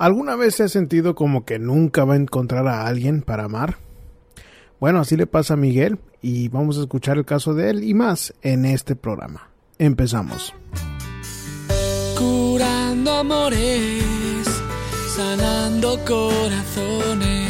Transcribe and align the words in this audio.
¿Alguna 0.00 0.34
vez 0.34 0.54
se 0.54 0.62
ha 0.62 0.68
sentido 0.68 1.14
como 1.14 1.44
que 1.44 1.58
nunca 1.58 2.06
va 2.06 2.14
a 2.14 2.16
encontrar 2.16 2.66
a 2.68 2.86
alguien 2.86 3.20
para 3.20 3.44
amar? 3.44 3.76
Bueno, 4.80 5.00
así 5.00 5.14
le 5.14 5.26
pasa 5.26 5.52
a 5.52 5.56
Miguel 5.58 5.98
y 6.22 6.48
vamos 6.48 6.78
a 6.78 6.80
escuchar 6.80 7.18
el 7.18 7.26
caso 7.26 7.52
de 7.52 7.68
él 7.68 7.84
y 7.84 7.92
más 7.92 8.32
en 8.40 8.64
este 8.64 8.96
programa. 8.96 9.50
Empezamos. 9.78 10.54
Curando 12.16 13.12
amores, 13.12 14.48
sanando 15.14 15.98
corazones. 16.06 17.44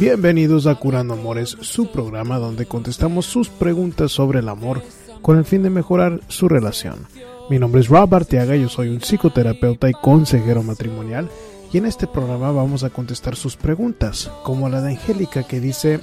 Bienvenidos 0.00 0.66
a 0.66 0.74
Curando 0.74 1.14
Amores, 1.14 1.50
su 1.60 1.92
programa 1.92 2.40
donde 2.40 2.66
contestamos 2.66 3.26
sus 3.26 3.50
preguntas 3.50 4.10
sobre 4.10 4.40
el 4.40 4.48
amor 4.48 4.82
con 5.22 5.38
el 5.38 5.44
fin 5.44 5.62
de 5.62 5.70
mejorar 5.70 6.22
su 6.26 6.48
relación. 6.48 7.06
Mi 7.50 7.58
nombre 7.58 7.82
es 7.82 7.88
Rob 7.88 8.14
Arteaga, 8.14 8.56
yo 8.56 8.70
soy 8.70 8.88
un 8.88 9.02
psicoterapeuta 9.02 9.90
y 9.90 9.92
consejero 9.92 10.62
matrimonial 10.62 11.28
y 11.70 11.76
en 11.76 11.84
este 11.84 12.06
programa 12.06 12.50
vamos 12.52 12.84
a 12.84 12.90
contestar 12.90 13.36
sus 13.36 13.54
preguntas, 13.56 14.30
como 14.44 14.70
la 14.70 14.80
de 14.80 14.92
Angélica 14.92 15.42
que 15.42 15.60
dice, 15.60 16.00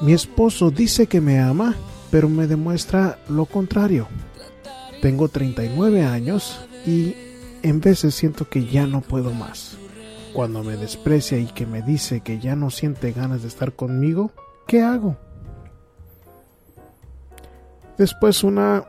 mi 0.00 0.14
esposo 0.14 0.70
dice 0.70 1.06
que 1.06 1.20
me 1.20 1.38
ama, 1.38 1.74
pero 2.10 2.30
me 2.30 2.46
demuestra 2.46 3.18
lo 3.28 3.44
contrario. 3.44 4.08
Tengo 5.02 5.28
39 5.28 6.02
años 6.02 6.66
y 6.86 7.14
en 7.62 7.82
veces 7.82 8.14
siento 8.14 8.48
que 8.48 8.64
ya 8.64 8.86
no 8.86 9.02
puedo 9.02 9.32
más. 9.32 9.76
Cuando 10.32 10.64
me 10.64 10.78
desprecia 10.78 11.36
y 11.36 11.46
que 11.46 11.66
me 11.66 11.82
dice 11.82 12.22
que 12.22 12.38
ya 12.38 12.56
no 12.56 12.70
siente 12.70 13.12
ganas 13.12 13.42
de 13.42 13.48
estar 13.48 13.74
conmigo, 13.74 14.32
¿qué 14.66 14.80
hago? 14.80 15.18
Después 17.98 18.42
una 18.42 18.84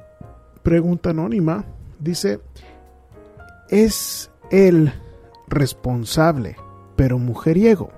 pregunta 0.66 1.12
anónima 1.12 1.64
dice, 2.00 2.42
es 3.70 4.32
él 4.50 4.92
responsable, 5.48 6.58
pero 6.96 7.20
mujeriego. 7.20 7.92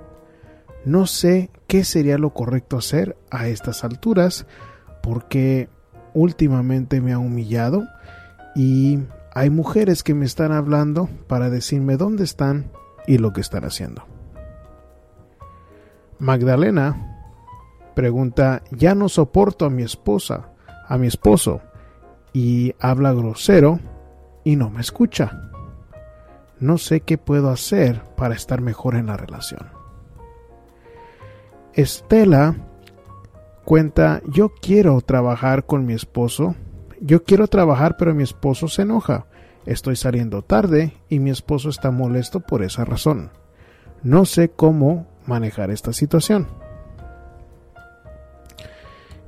No 0.84 1.08
sé 1.08 1.50
qué 1.68 1.86
sería 1.86 2.18
lo 2.18 2.34
correcto 2.34 2.78
hacer 2.78 3.18
a 3.32 3.48
estas 3.48 3.86
alturas 3.86 4.46
porque 5.02 5.70
últimamente 6.14 7.00
me 7.00 7.14
ha 7.14 7.20
humillado 7.20 7.88
y 8.54 9.00
hay 9.34 9.50
mujeres 9.50 10.04
que 10.04 10.14
me 10.14 10.26
están 10.26 10.52
hablando 10.52 11.10
para 11.28 11.50
decirme 11.50 11.96
dónde 11.96 12.26
están 12.26 12.70
y 13.08 13.18
lo 13.18 13.32
que 13.32 13.42
están 13.42 13.64
haciendo. 13.64 14.04
Magdalena 16.20 17.24
pregunta, 17.96 18.62
ya 18.72 18.94
no 18.94 19.08
soporto 19.08 19.66
a 19.66 19.70
mi 19.70 19.84
esposa, 19.84 20.50
a 20.88 20.98
mi 20.98 21.08
esposo, 21.08 21.62
y 22.38 22.76
habla 22.80 23.14
grosero 23.14 23.80
y 24.44 24.58
no 24.58 24.70
me 24.70 24.82
escucha. 24.82 25.50
No 26.60 26.78
sé 26.78 27.02
qué 27.02 27.18
puedo 27.18 27.50
hacer 27.50 28.04
para 28.16 28.36
estar 28.36 28.62
mejor 28.62 28.94
en 28.94 29.08
la 29.08 29.18
relación. 29.18 29.72
Estela 31.74 32.56
cuenta, 33.66 34.22
yo 34.28 34.54
quiero 34.54 35.02
trabajar 35.02 35.66
con 35.66 35.88
mi 35.88 35.96
esposo, 35.96 36.54
yo 37.02 37.24
quiero 37.24 37.48
trabajar 37.48 37.98
pero 37.98 38.14
mi 38.14 38.22
esposo 38.22 38.68
se 38.68 38.84
enoja, 38.84 39.26
estoy 39.66 39.96
saliendo 39.96 40.44
tarde 40.44 40.94
y 41.10 41.18
mi 41.18 41.32
esposo 41.32 41.70
está 41.70 41.90
molesto 41.90 42.42
por 42.42 42.62
esa 42.62 42.86
razón. 42.86 43.32
No 44.04 44.26
sé 44.26 44.50
cómo 44.50 45.08
manejar 45.26 45.72
esta 45.72 45.92
situación. 45.92 46.46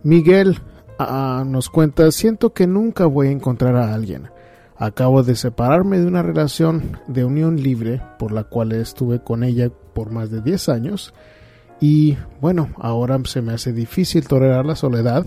Miguel 0.04 0.62
Nos 1.00 1.70
cuenta, 1.70 2.12
siento 2.12 2.54
que 2.54 2.68
nunca 2.68 3.06
voy 3.06 3.28
a 3.28 3.32
encontrar 3.32 3.78
a 3.78 3.94
alguien. 3.94 4.30
Acabo 4.76 5.24
de 5.24 5.36
separarme 5.36 6.00
de 6.00 6.06
una 6.06 6.24
relación 6.24 7.00
de 7.08 7.24
unión 7.24 7.62
libre 7.62 8.02
por 8.18 8.34
la 8.34 8.44
cual 8.44 8.74
estuve 8.74 9.24
con 9.24 9.44
ella 9.44 9.70
por 9.94 10.12
más 10.12 10.30
de 10.30 10.42
10 10.42 10.70
años 10.70 11.14
y 11.80 12.18
bueno, 12.42 12.70
ahora 12.78 13.18
se 13.26 13.42
me 13.42 13.54
hace 13.54 13.72
difícil 13.72 14.28
tolerar 14.28 14.66
la 14.66 14.76
soledad 14.76 15.26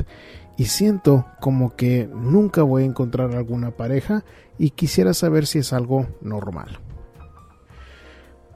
y 0.59 0.67
siento 0.67 1.27
como 1.41 1.75
que 1.75 2.07
nunca 2.07 2.63
voy 2.63 2.83
a 2.83 2.87
encontrar 2.87 3.35
alguna 3.35 3.71
pareja 3.71 4.25
y 4.59 4.71
quisiera 4.71 5.15
saber 5.15 5.47
si 5.47 5.61
es 5.61 5.73
algo 5.73 6.07
normal. 6.21 6.79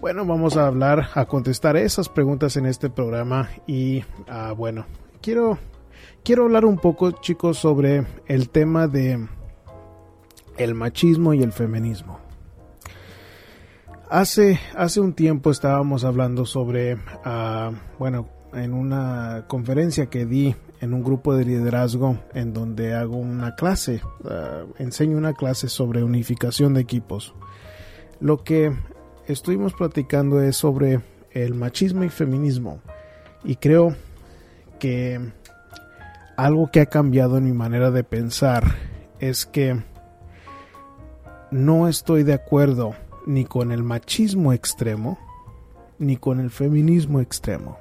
Bueno, 0.00 0.26
vamos 0.26 0.58
a 0.58 0.66
hablar, 0.66 1.08
a 1.14 1.24
contestar 1.24 1.76
esas 1.78 2.10
preguntas 2.10 2.56
en 2.58 2.66
este 2.66 2.90
programa 2.90 3.48
y 3.66 4.04
ah, 4.28 4.52
bueno, 4.56 4.84
quiero 5.22 5.58
quiero 6.26 6.42
hablar 6.42 6.64
un 6.64 6.76
poco, 6.76 7.12
chicos, 7.12 7.56
sobre 7.56 8.04
el 8.26 8.48
tema 8.48 8.88
de 8.88 9.28
el 10.58 10.74
machismo 10.74 11.34
y 11.34 11.42
el 11.44 11.52
feminismo. 11.52 12.18
Hace, 14.10 14.58
hace 14.74 15.00
un 15.00 15.12
tiempo 15.12 15.52
estábamos 15.52 16.04
hablando 16.04 16.44
sobre, 16.44 16.98
ah, 17.24 17.70
bueno, 18.00 18.28
en 18.54 18.74
una 18.74 19.44
conferencia 19.46 20.06
que 20.06 20.26
di 20.26 20.56
en 20.80 20.94
un 20.94 21.04
grupo 21.04 21.32
de 21.32 21.44
liderazgo 21.44 22.18
en 22.34 22.52
donde 22.52 22.92
hago 22.92 23.16
una 23.16 23.54
clase, 23.54 24.02
ah, 24.28 24.64
enseño 24.80 25.16
una 25.16 25.32
clase 25.32 25.68
sobre 25.68 26.02
unificación 26.02 26.74
de 26.74 26.80
equipos. 26.80 27.34
Lo 28.18 28.42
que 28.42 28.76
estuvimos 29.28 29.74
platicando 29.74 30.40
es 30.40 30.56
sobre 30.56 31.02
el 31.30 31.54
machismo 31.54 32.02
y 32.02 32.08
feminismo 32.08 32.80
y 33.44 33.56
creo 33.56 33.94
que 34.80 35.20
algo 36.36 36.70
que 36.70 36.80
ha 36.80 36.86
cambiado 36.86 37.38
en 37.38 37.44
mi 37.44 37.52
manera 37.52 37.90
de 37.90 38.04
pensar 38.04 38.64
es 39.18 39.46
que 39.46 39.82
no 41.50 41.88
estoy 41.88 42.22
de 42.22 42.34
acuerdo 42.34 42.94
ni 43.26 43.44
con 43.44 43.72
el 43.72 43.82
machismo 43.82 44.52
extremo 44.52 45.18
ni 45.98 46.18
con 46.18 46.40
el 46.40 46.50
feminismo 46.50 47.20
extremo. 47.20 47.78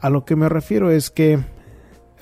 A 0.00 0.08
lo 0.08 0.24
que 0.24 0.36
me 0.36 0.48
refiero 0.48 0.90
es 0.90 1.10
que 1.10 1.40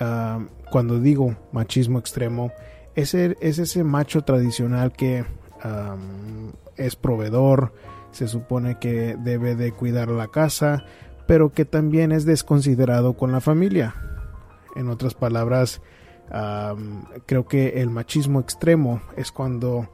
ah, 0.01 0.41
cuando 0.71 0.99
digo 0.99 1.37
machismo 1.53 1.99
extremo, 1.99 2.51
es, 2.95 3.15
es 3.15 3.59
ese 3.59 3.85
macho 3.85 4.23
tradicional 4.23 4.93
que 4.93 5.25
es 6.77 6.97
proveedor, 6.97 7.73
se 8.11 8.29
supone 8.29 8.79
que 8.79 9.17
debe 9.19 9.57
de 9.57 9.73
cuidar 9.73 10.09
la 10.09 10.29
casa, 10.29 10.85
pero 11.27 11.53
que 11.53 11.65
también 11.65 12.13
es 12.13 12.27
desconsiderado 12.27 13.15
con 13.15 13.33
la 13.33 13.41
familia 13.41 13.95
en 14.75 14.89
otras 14.89 15.15
palabras, 15.15 15.81
creo 17.27 17.47
que 17.47 17.81
el 17.81 17.91
machismo 17.91 18.41
extremo 18.41 19.03
es 19.17 19.31
cuando 19.31 19.91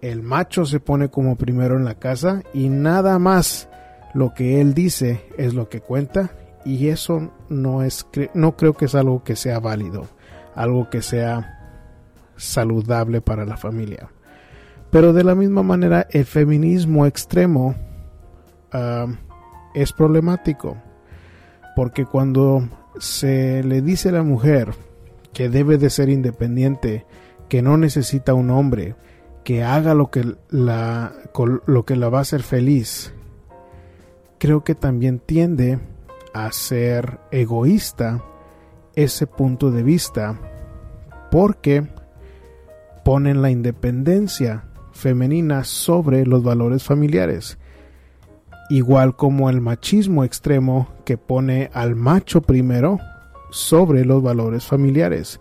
el 0.00 0.22
macho 0.22 0.64
se 0.66 0.80
pone 0.80 1.10
como 1.10 1.36
primero 1.36 1.76
en 1.76 1.84
la 1.84 1.94
casa 1.94 2.42
y 2.52 2.68
nada 2.68 3.18
más 3.18 3.68
lo 4.14 4.34
que 4.34 4.60
él 4.60 4.74
dice 4.74 5.24
es 5.38 5.54
lo 5.54 5.68
que 5.68 5.80
cuenta 5.80 6.32
y 6.64 6.88
eso 6.88 7.32
no 7.48 7.82
es 7.82 8.06
no 8.34 8.56
creo 8.56 8.74
que 8.74 8.86
es 8.86 8.94
algo 8.94 9.22
que 9.24 9.36
sea 9.36 9.60
válido, 9.60 10.08
algo 10.54 10.90
que 10.90 11.02
sea 11.02 11.58
saludable 12.36 13.20
para 13.20 13.44
la 13.44 13.56
familia. 13.56 14.10
Pero 14.90 15.12
de 15.12 15.24
la 15.24 15.34
misma 15.34 15.62
manera 15.62 16.06
el 16.10 16.24
feminismo 16.24 17.06
extremo 17.06 17.74
es 19.74 19.92
problemático 19.92 20.76
porque 21.74 22.04
cuando 22.04 22.68
se 22.98 23.62
le 23.62 23.82
dice 23.82 24.10
a 24.10 24.12
la 24.12 24.22
mujer 24.22 24.74
que 25.32 25.48
debe 25.48 25.78
de 25.78 25.90
ser 25.90 26.08
independiente, 26.08 27.06
que 27.48 27.62
no 27.62 27.76
necesita 27.76 28.34
un 28.34 28.50
hombre, 28.50 28.96
que 29.44 29.64
haga 29.64 29.94
lo 29.94 30.10
que 30.10 30.36
la, 30.50 31.12
lo 31.66 31.84
que 31.84 31.96
la 31.96 32.08
va 32.08 32.18
a 32.18 32.22
hacer 32.22 32.42
feliz, 32.42 33.14
creo 34.38 34.64
que 34.64 34.74
también 34.74 35.18
tiende 35.18 35.78
a 36.34 36.50
ser 36.52 37.20
egoísta 37.30 38.22
ese 38.94 39.26
punto 39.26 39.70
de 39.70 39.82
vista 39.82 40.38
porque 41.30 41.86
ponen 43.04 43.42
la 43.42 43.50
independencia 43.50 44.64
femenina 44.92 45.64
sobre 45.64 46.26
los 46.26 46.42
valores 46.42 46.84
familiares 46.84 47.58
igual 48.72 49.16
como 49.16 49.50
el 49.50 49.60
machismo 49.60 50.24
extremo 50.24 50.88
que 51.04 51.18
pone 51.18 51.68
al 51.74 51.94
macho 51.94 52.40
primero 52.40 52.98
sobre 53.50 54.06
los 54.06 54.22
valores 54.22 54.64
familiares. 54.66 55.40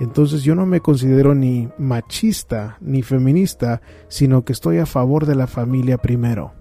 Entonces 0.00 0.42
yo 0.42 0.56
no 0.56 0.66
me 0.66 0.80
considero 0.80 1.32
ni 1.32 1.68
machista 1.78 2.78
ni 2.80 3.02
feminista, 3.02 3.82
sino 4.08 4.44
que 4.44 4.52
estoy 4.52 4.78
a 4.78 4.86
favor 4.86 5.26
de 5.26 5.36
la 5.36 5.46
familia 5.46 5.96
primero. 5.98 6.54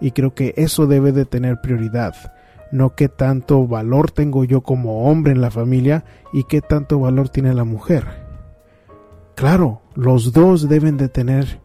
Y 0.00 0.12
creo 0.12 0.34
que 0.34 0.54
eso 0.56 0.86
debe 0.86 1.10
de 1.10 1.24
tener 1.24 1.60
prioridad, 1.60 2.14
no 2.70 2.94
qué 2.94 3.08
tanto 3.08 3.66
valor 3.66 4.12
tengo 4.12 4.44
yo 4.44 4.60
como 4.60 5.10
hombre 5.10 5.32
en 5.32 5.40
la 5.40 5.50
familia 5.50 6.04
y 6.32 6.44
qué 6.44 6.60
tanto 6.60 7.00
valor 7.00 7.28
tiene 7.28 7.54
la 7.54 7.64
mujer. 7.64 8.06
Claro, 9.34 9.82
los 9.96 10.32
dos 10.32 10.68
deben 10.68 10.96
de 10.96 11.08
tener 11.08 11.60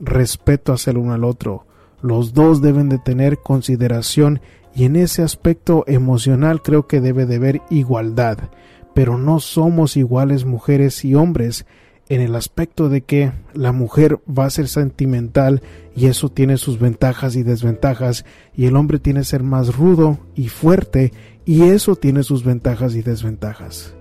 respeto 0.00 0.72
hacia 0.72 0.92
el 0.92 0.96
uno 0.96 1.12
al 1.12 1.24
otro, 1.24 1.66
los 2.04 2.34
dos 2.34 2.60
deben 2.60 2.90
de 2.90 2.98
tener 2.98 3.38
consideración 3.38 4.42
y 4.74 4.84
en 4.84 4.94
ese 4.94 5.22
aspecto 5.22 5.84
emocional 5.86 6.60
creo 6.60 6.86
que 6.86 7.00
debe 7.00 7.24
de 7.24 7.36
haber 7.36 7.62
igualdad, 7.70 8.50
pero 8.92 9.16
no 9.16 9.40
somos 9.40 9.96
iguales 9.96 10.44
mujeres 10.44 11.02
y 11.06 11.14
hombres 11.14 11.64
en 12.10 12.20
el 12.20 12.36
aspecto 12.36 12.90
de 12.90 13.00
que 13.00 13.32
la 13.54 13.72
mujer 13.72 14.18
va 14.28 14.44
a 14.44 14.50
ser 14.50 14.68
sentimental 14.68 15.62
y 15.96 16.04
eso 16.08 16.28
tiene 16.28 16.58
sus 16.58 16.78
ventajas 16.78 17.36
y 17.36 17.42
desventajas 17.42 18.26
y 18.54 18.66
el 18.66 18.76
hombre 18.76 18.98
tiene 18.98 19.20
que 19.20 19.24
ser 19.24 19.42
más 19.42 19.74
rudo 19.74 20.18
y 20.34 20.48
fuerte 20.48 21.10
y 21.46 21.62
eso 21.62 21.96
tiene 21.96 22.22
sus 22.22 22.44
ventajas 22.44 22.94
y 22.96 23.00
desventajas. 23.00 23.94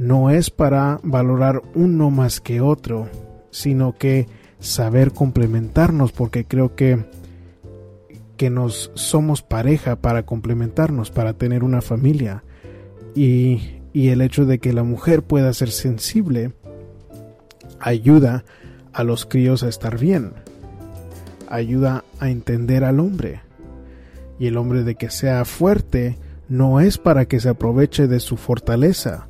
No 0.00 0.30
es 0.30 0.50
para 0.50 0.98
valorar 1.04 1.62
uno 1.76 2.10
más 2.10 2.40
que 2.40 2.60
otro, 2.60 3.08
sino 3.52 3.96
que 3.96 4.26
saber 4.60 5.12
complementarnos 5.12 6.12
porque 6.12 6.44
creo 6.44 6.74
que 6.74 7.04
que 8.36 8.50
nos 8.50 8.90
somos 8.94 9.42
pareja 9.42 9.96
para 9.96 10.24
complementarnos, 10.24 11.10
para 11.10 11.32
tener 11.32 11.64
una 11.64 11.80
familia. 11.80 12.44
Y, 13.14 13.80
y 13.92 14.08
el 14.08 14.20
hecho 14.20 14.44
de 14.44 14.58
que 14.58 14.72
la 14.72 14.82
mujer 14.82 15.22
pueda 15.22 15.52
ser 15.54 15.70
sensible 15.70 16.52
ayuda 17.80 18.44
a 18.92 19.04
los 19.04 19.26
críos 19.26 19.62
a 19.62 19.68
estar 19.68 19.98
bien, 19.98 20.32
ayuda 21.48 22.04
a 22.18 22.30
entender 22.30 22.84
al 22.84 23.00
hombre. 23.00 23.40
Y 24.38 24.48
el 24.48 24.58
hombre 24.58 24.84
de 24.84 24.96
que 24.96 25.10
sea 25.10 25.44
fuerte 25.44 26.18
no 26.48 26.80
es 26.80 26.98
para 26.98 27.24
que 27.24 27.40
se 27.40 27.48
aproveche 27.48 28.06
de 28.06 28.20
su 28.20 28.36
fortaleza, 28.36 29.28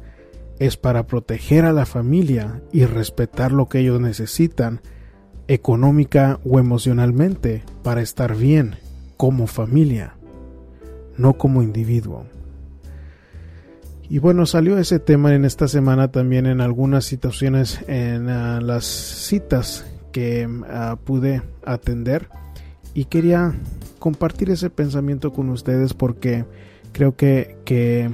es 0.59 0.77
para 0.77 1.07
proteger 1.07 1.65
a 1.65 1.73
la 1.73 1.87
familia 1.87 2.61
y 2.73 2.87
respetar 2.87 3.53
lo 3.53 3.69
que 3.69 3.81
ellos 3.81 4.01
necesitan 4.01 4.81
económica 5.49 6.41
o 6.45 6.59
emocionalmente 6.59 7.63
para 7.83 8.03
estar 8.03 8.37
bien 8.37 8.77
como 9.17 9.47
familia, 9.47 10.15
no 11.17 11.35
como 11.35 11.63
individuo. 11.63 12.27
Y 14.09 14.19
bueno, 14.19 14.47
salió 14.47 14.79
ese 14.79 15.01
tema 15.01 15.35
en 15.35 15.45
esta 15.45 15.67
semana 15.67 16.13
también 16.13 16.47
en 16.47 16.61
algunas 16.61 17.05
situaciones 17.05 17.81
en 17.89 18.29
ah, 18.29 18.61
las 18.61 18.85
citas 18.85 19.85
que 20.13 20.49
ah, 20.69 20.97
pude 21.03 21.43
atender 21.65 22.29
y 22.95 23.07
quería 23.07 23.55
compartir 23.99 24.51
ese 24.51 24.71
pensamiento 24.71 25.33
con 25.33 25.51
ustedes 25.51 25.93
porque 25.93 26.45
creo 26.93 27.17
que, 27.17 27.57
que, 27.65 28.11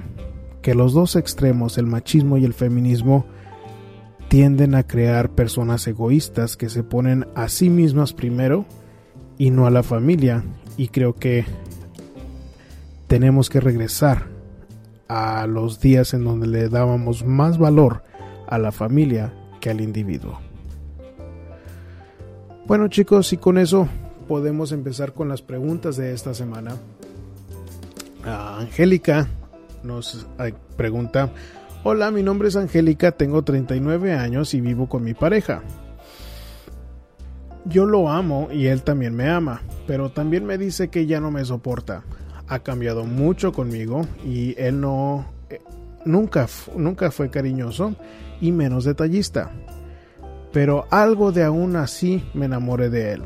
que 0.62 0.75
los 0.75 0.94
dos 0.94 1.14
extremos, 1.14 1.76
el 1.76 1.87
machismo 1.87 2.38
y 2.38 2.46
el 2.46 2.55
feminismo, 2.55 3.26
tienden 4.32 4.75
a 4.75 4.84
crear 4.84 5.29
personas 5.29 5.87
egoístas 5.87 6.56
que 6.56 6.70
se 6.70 6.82
ponen 6.82 7.26
a 7.34 7.50
sí 7.50 7.69
mismas 7.69 8.14
primero 8.14 8.64
y 9.37 9.50
no 9.50 9.67
a 9.67 9.70
la 9.70 9.82
familia. 9.82 10.43
Y 10.79 10.88
creo 10.88 11.17
que 11.17 11.44
tenemos 13.08 13.50
que 13.50 13.61
regresar 13.61 14.29
a 15.06 15.46
los 15.46 15.81
días 15.81 16.14
en 16.14 16.25
donde 16.25 16.46
le 16.46 16.70
dábamos 16.70 17.26
más 17.26 17.58
valor 17.58 18.05
a 18.46 18.56
la 18.56 18.73
familia 18.73 19.34
que 19.61 19.69
al 19.69 19.82
individuo. 19.82 20.40
Bueno 22.64 22.88
chicos, 22.88 23.34
y 23.34 23.37
con 23.37 23.58
eso 23.58 23.87
podemos 24.29 24.73
empezar 24.73 25.12
con 25.12 25.29
las 25.29 25.43
preguntas 25.43 25.99
de 25.99 26.14
esta 26.14 26.32
semana. 26.32 26.76
Angélica 28.25 29.29
nos 29.82 30.26
pregunta, 30.79 31.31
hola, 31.84 32.11
mi 32.11 32.23
nombre 32.23 32.49
es 32.49 32.56
Angélica, 32.56 33.12
tengo 33.12 33.43
39 33.43 34.12
años 34.12 34.55
y 34.55 34.61
vivo 34.61 34.88
con 34.88 35.05
mi 35.05 35.14
pareja. 35.14 35.62
Yo 37.64 37.87
lo 37.87 38.08
amo 38.11 38.49
y 38.52 38.67
él 38.67 38.82
también 38.82 39.14
me 39.14 39.29
ama, 39.29 39.62
pero 39.87 40.11
también 40.11 40.44
me 40.44 40.58
dice 40.58 40.88
que 40.88 41.06
ya 41.06 41.20
no 41.20 41.31
me 41.31 41.44
soporta 41.44 42.05
ha 42.52 42.58
cambiado 42.58 43.05
mucho 43.05 43.52
conmigo 43.52 44.06
y 44.25 44.55
él 44.58 44.79
no 44.81 45.25
eh, 45.49 45.61
nunca 46.05 46.46
nunca 46.76 47.11
fue 47.11 47.31
cariñoso 47.31 47.94
y 48.43 48.52
menos 48.52 48.84
detallista. 48.84 49.50
Pero 50.52 50.87
algo 50.90 51.32
de 51.32 51.44
aún 51.44 51.76
así 51.76 52.23
me 52.34 52.44
enamoré 52.44 52.90
de 52.90 53.12
él. 53.12 53.23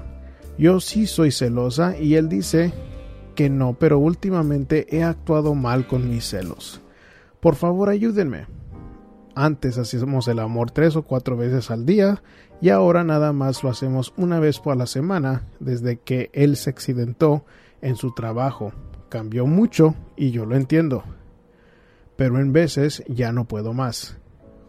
Yo 0.58 0.78
sí 0.80 1.06
soy 1.06 1.32
celosa 1.32 1.98
y 1.98 2.14
él 2.14 2.28
dice 2.28 2.72
que 3.34 3.50
no, 3.50 3.76
pero 3.78 3.98
últimamente 3.98 4.86
he 4.96 5.02
actuado 5.02 5.54
mal 5.54 5.88
con 5.88 6.08
mis 6.08 6.24
celos. 6.24 6.80
Por 7.40 7.54
favor, 7.54 7.88
ayúdenme. 7.88 8.46
Antes 9.34 9.76
hacíamos 9.76 10.28
el 10.28 10.38
amor 10.38 10.70
tres 10.70 10.96
o 10.96 11.02
cuatro 11.02 11.36
veces 11.36 11.70
al 11.70 11.84
día 11.84 12.22
y 12.60 12.70
ahora 12.70 13.04
nada 13.04 13.32
más 13.32 13.62
lo 13.62 13.68
hacemos 13.68 14.14
una 14.16 14.40
vez 14.40 14.60
por 14.60 14.76
la 14.76 14.86
semana 14.86 15.46
desde 15.60 15.98
que 15.98 16.30
él 16.32 16.56
se 16.56 16.70
accidentó 16.70 17.44
en 17.82 17.96
su 17.96 18.14
trabajo 18.14 18.72
cambió 19.08 19.46
mucho 19.46 19.94
y 20.16 20.30
yo 20.30 20.46
lo 20.46 20.56
entiendo. 20.56 21.04
Pero 22.16 22.38
en 22.38 22.52
veces 22.52 23.04
ya 23.08 23.32
no 23.32 23.46
puedo 23.46 23.72
más. 23.72 24.16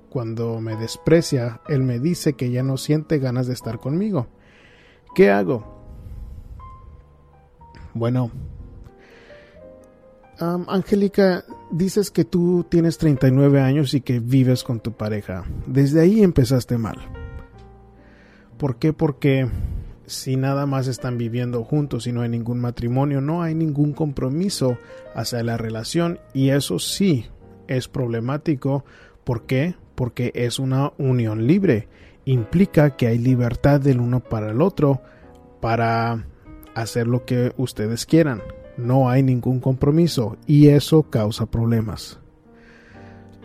Cuando 0.09 0.59
me 0.61 0.75
desprecia, 0.75 1.61
él 1.67 1.83
me 1.83 1.99
dice 1.99 2.33
que 2.33 2.51
ya 2.51 2.63
no 2.63 2.77
siente 2.77 3.19
ganas 3.19 3.47
de 3.47 3.53
estar 3.53 3.79
conmigo. 3.79 4.27
¿Qué 5.15 5.31
hago? 5.31 5.75
Bueno, 7.93 8.31
Angélica, 10.39 11.43
dices 11.71 12.11
que 12.11 12.25
tú 12.25 12.65
tienes 12.69 12.97
39 12.97 13.61
años 13.61 13.93
y 13.93 14.01
que 14.01 14.19
vives 14.19 14.63
con 14.63 14.79
tu 14.79 14.93
pareja. 14.93 15.45
Desde 15.65 16.01
ahí 16.01 16.23
empezaste 16.23 16.77
mal. 16.77 16.97
¿Por 18.57 18.77
qué? 18.77 18.93
Porque 18.93 19.47
si 20.05 20.37
nada 20.37 20.65
más 20.65 20.87
están 20.87 21.17
viviendo 21.17 21.63
juntos 21.63 22.07
y 22.07 22.11
no 22.11 22.21
hay 22.21 22.29
ningún 22.29 22.59
matrimonio, 22.59 23.21
no 23.21 23.43
hay 23.43 23.53
ningún 23.53 23.93
compromiso 23.93 24.77
hacia 25.13 25.43
la 25.43 25.57
relación 25.57 26.19
y 26.33 26.49
eso 26.49 26.79
sí 26.79 27.27
es 27.67 27.87
problemático. 27.87 28.85
¿Por 29.23 29.45
qué? 29.45 29.75
Porque 29.95 30.31
es 30.33 30.59
una 30.59 30.93
unión 30.97 31.45
libre. 31.45 31.87
Implica 32.25 32.95
que 32.95 33.07
hay 33.07 33.17
libertad 33.17 33.79
del 33.79 33.99
uno 33.99 34.21
para 34.21 34.51
el 34.51 34.61
otro 34.61 35.01
para 35.61 36.25
hacer 36.73 37.07
lo 37.07 37.25
que 37.25 37.53
ustedes 37.57 38.05
quieran. 38.05 38.41
No 38.77 39.09
hay 39.09 39.23
ningún 39.23 39.59
compromiso 39.59 40.37
y 40.45 40.69
eso 40.69 41.03
causa 41.03 41.45
problemas. 41.45 42.19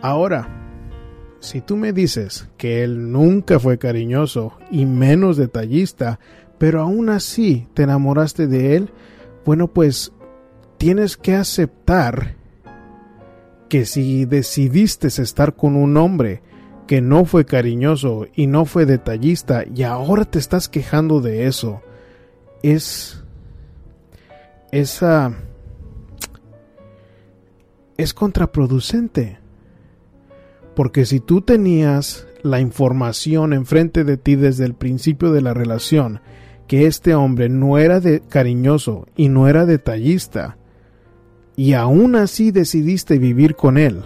Ahora, 0.01 0.47
si 1.39 1.61
tú 1.61 1.75
me 1.75 1.91
dices 1.91 2.47
que 2.57 2.83
él 2.83 3.11
nunca 3.11 3.59
fue 3.59 3.77
cariñoso 3.77 4.53
y 4.71 4.85
menos 4.85 5.37
detallista, 5.37 6.19
pero 6.57 6.81
aún 6.81 7.09
así 7.09 7.67
te 7.73 7.83
enamoraste 7.83 8.47
de 8.47 8.75
él, 8.75 8.89
bueno, 9.45 9.67
pues 9.67 10.13
tienes 10.77 11.17
que 11.17 11.35
aceptar 11.35 12.35
que 13.69 13.85
si 13.85 14.25
decidiste 14.25 15.07
estar 15.07 15.55
con 15.55 15.75
un 15.75 15.97
hombre 15.97 16.41
que 16.87 17.01
no 17.01 17.25
fue 17.25 17.45
cariñoso 17.45 18.27
y 18.35 18.47
no 18.47 18.65
fue 18.65 18.85
detallista 18.85 19.63
y 19.73 19.83
ahora 19.83 20.25
te 20.25 20.39
estás 20.39 20.69
quejando 20.69 21.21
de 21.21 21.47
eso, 21.47 21.81
es 22.61 23.22
esa 24.73 25.35
es 27.95 28.15
contraproducente. 28.15 29.37
Porque 30.75 31.05
si 31.05 31.19
tú 31.19 31.41
tenías 31.41 32.25
la 32.41 32.59
información 32.59 33.53
enfrente 33.53 34.03
de 34.03 34.17
ti 34.17 34.35
desde 34.35 34.65
el 34.65 34.73
principio 34.73 35.31
de 35.31 35.41
la 35.41 35.53
relación 35.53 36.21
que 36.65 36.87
este 36.87 37.13
hombre 37.13 37.49
no 37.49 37.77
era 37.77 37.99
de 37.99 38.21
cariñoso 38.21 39.05
y 39.15 39.29
no 39.29 39.47
era 39.47 39.67
detallista, 39.67 40.57
y 41.55 41.73
aún 41.73 42.15
así 42.15 42.49
decidiste 42.49 43.19
vivir 43.19 43.55
con 43.55 43.77
él, 43.77 44.01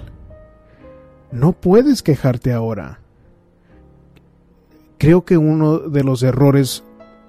no 1.31 1.53
puedes 1.53 2.03
quejarte 2.03 2.51
ahora. 2.51 2.99
Creo 4.97 5.23
que 5.23 5.37
uno 5.37 5.79
de 5.79 6.03
los 6.03 6.23
errores 6.23 6.83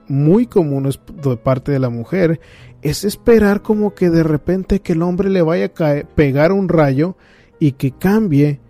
muy 0.09 0.47
comunes 0.47 1.01
de 1.23 1.37
parte 1.37 1.73
de 1.73 1.79
la 1.79 1.91
mujer 1.91 2.41
es 2.83 3.05
esperar 3.05 3.63
como 3.63 3.95
que 3.95 4.11
de 4.11 4.23
repente 4.23 4.81
que 4.81 4.93
el 4.93 5.03
hombre 5.03 5.31
le 5.31 5.43
vaya 5.43 5.73
a 5.79 6.05
pegar 6.15 6.53
un 6.53 6.69
rayo 6.69 7.17
y 7.59 7.73
que 7.73 7.93
cambie 7.93 8.61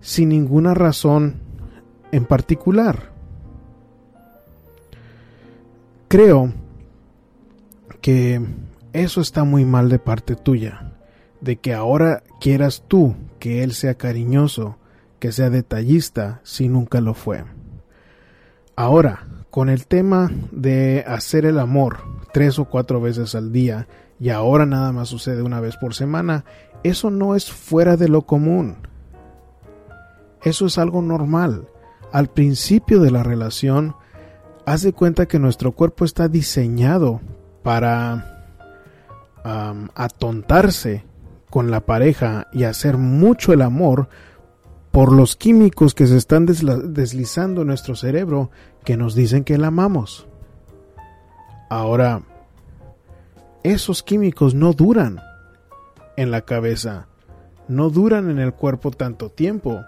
sin 0.00 0.30
ninguna 0.30 0.74
razón 0.74 1.40
en 2.12 2.24
particular. 2.24 3.12
Creo 6.08 6.52
que 8.00 8.40
eso 8.92 9.20
está 9.20 9.44
muy 9.44 9.64
mal 9.64 9.88
de 9.88 9.98
parte 9.98 10.34
tuya, 10.34 10.92
de 11.40 11.56
que 11.56 11.74
ahora 11.74 12.22
quieras 12.40 12.84
tú 12.88 13.14
que 13.38 13.62
él 13.62 13.72
sea 13.72 13.94
cariñoso, 13.94 14.76
que 15.18 15.32
sea 15.32 15.50
detallista, 15.50 16.40
si 16.42 16.68
nunca 16.68 17.00
lo 17.00 17.14
fue. 17.14 17.44
Ahora, 18.74 19.26
con 19.50 19.68
el 19.68 19.86
tema 19.86 20.30
de 20.52 21.04
hacer 21.06 21.44
el 21.44 21.58
amor 21.58 21.98
tres 22.32 22.58
o 22.58 22.66
cuatro 22.66 23.00
veces 23.00 23.34
al 23.34 23.52
día 23.52 23.88
y 24.18 24.30
ahora 24.30 24.66
nada 24.66 24.92
más 24.92 25.08
sucede 25.08 25.42
una 25.42 25.60
vez 25.60 25.76
por 25.76 25.94
semana, 25.94 26.44
eso 26.82 27.10
no 27.10 27.34
es 27.34 27.50
fuera 27.50 27.96
de 27.96 28.08
lo 28.08 28.22
común. 28.22 28.76
Eso 30.42 30.66
es 30.66 30.78
algo 30.78 31.02
normal. 31.02 31.68
Al 32.12 32.28
principio 32.28 33.00
de 33.00 33.10
la 33.10 33.22
relación, 33.22 33.94
haz 34.66 34.82
de 34.82 34.92
cuenta 34.92 35.26
que 35.26 35.38
nuestro 35.38 35.72
cuerpo 35.72 36.04
está 36.04 36.28
diseñado 36.28 37.20
para 37.62 38.26
atontarse 39.94 41.04
con 41.48 41.70
la 41.70 41.80
pareja 41.80 42.46
y 42.52 42.64
hacer 42.64 42.98
mucho 42.98 43.52
el 43.52 43.62
amor 43.62 44.08
por 44.92 45.12
los 45.12 45.36
químicos 45.36 45.94
que 45.94 46.06
se 46.06 46.16
están 46.16 46.46
deslizando 46.46 47.62
en 47.62 47.68
nuestro 47.68 47.94
cerebro 47.94 48.50
que 48.84 48.96
nos 48.96 49.14
dicen 49.14 49.44
que 49.44 49.58
la 49.58 49.68
amamos. 49.68 50.26
Ahora, 51.68 52.22
esos 53.62 54.02
químicos 54.02 54.54
no 54.54 54.72
duran 54.72 55.20
en 56.16 56.30
la 56.30 56.42
cabeza, 56.42 57.06
no 57.68 57.90
duran 57.90 58.30
en 58.30 58.40
el 58.40 58.52
cuerpo 58.52 58.90
tanto 58.90 59.30
tiempo 59.30 59.80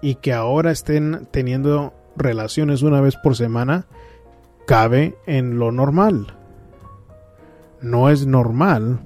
y 0.00 0.14
que 0.16 0.32
ahora 0.32 0.70
estén 0.70 1.28
teniendo 1.30 1.92
relaciones 2.16 2.82
una 2.82 3.00
vez 3.00 3.16
por 3.16 3.36
semana 3.36 3.86
cabe 4.66 5.16
en 5.26 5.58
lo 5.58 5.72
normal. 5.72 6.34
No 7.82 8.08
es 8.08 8.26
normal 8.26 9.00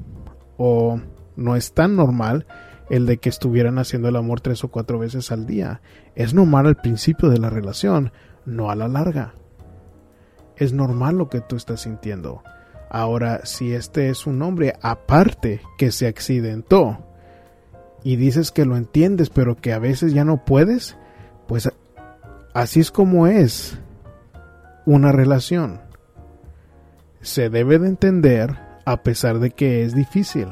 o 0.56 1.00
no 1.34 1.56
es 1.56 1.72
tan 1.72 1.96
normal 1.96 2.46
el 2.90 3.06
de 3.06 3.18
que 3.18 3.28
estuvieran 3.28 3.78
haciendo 3.78 4.08
el 4.08 4.16
amor 4.16 4.40
tres 4.40 4.64
o 4.64 4.68
cuatro 4.68 4.98
veces 4.98 5.32
al 5.32 5.46
día. 5.46 5.80
Es 6.16 6.34
normal 6.34 6.66
al 6.66 6.76
principio 6.76 7.30
de 7.30 7.38
la 7.38 7.48
relación, 7.48 8.12
no 8.44 8.70
a 8.70 8.74
la 8.74 8.88
larga. 8.88 9.34
Es 10.56 10.72
normal 10.72 11.16
lo 11.16 11.30
que 11.30 11.40
tú 11.40 11.56
estás 11.56 11.82
sintiendo. 11.82 12.42
Ahora, 12.90 13.42
si 13.44 13.72
este 13.72 14.10
es 14.10 14.26
un 14.26 14.42
hombre 14.42 14.74
aparte 14.82 15.62
que 15.78 15.92
se 15.92 16.08
accidentó 16.08 17.06
y 18.02 18.16
dices 18.16 18.50
que 18.50 18.64
lo 18.64 18.76
entiendes 18.76 19.30
pero 19.30 19.56
que 19.56 19.72
a 19.72 19.78
veces 19.78 20.12
ya 20.12 20.24
no 20.24 20.44
puedes, 20.44 20.96
pues 21.46 21.70
así 22.52 22.80
es 22.80 22.90
como 22.90 23.28
es 23.28 23.78
una 24.84 25.12
relación. 25.12 25.80
Se 27.20 27.50
debe 27.50 27.78
de 27.78 27.86
entender 27.86 28.56
a 28.84 29.04
pesar 29.04 29.38
de 29.38 29.52
que 29.52 29.84
es 29.84 29.94
difícil. 29.94 30.48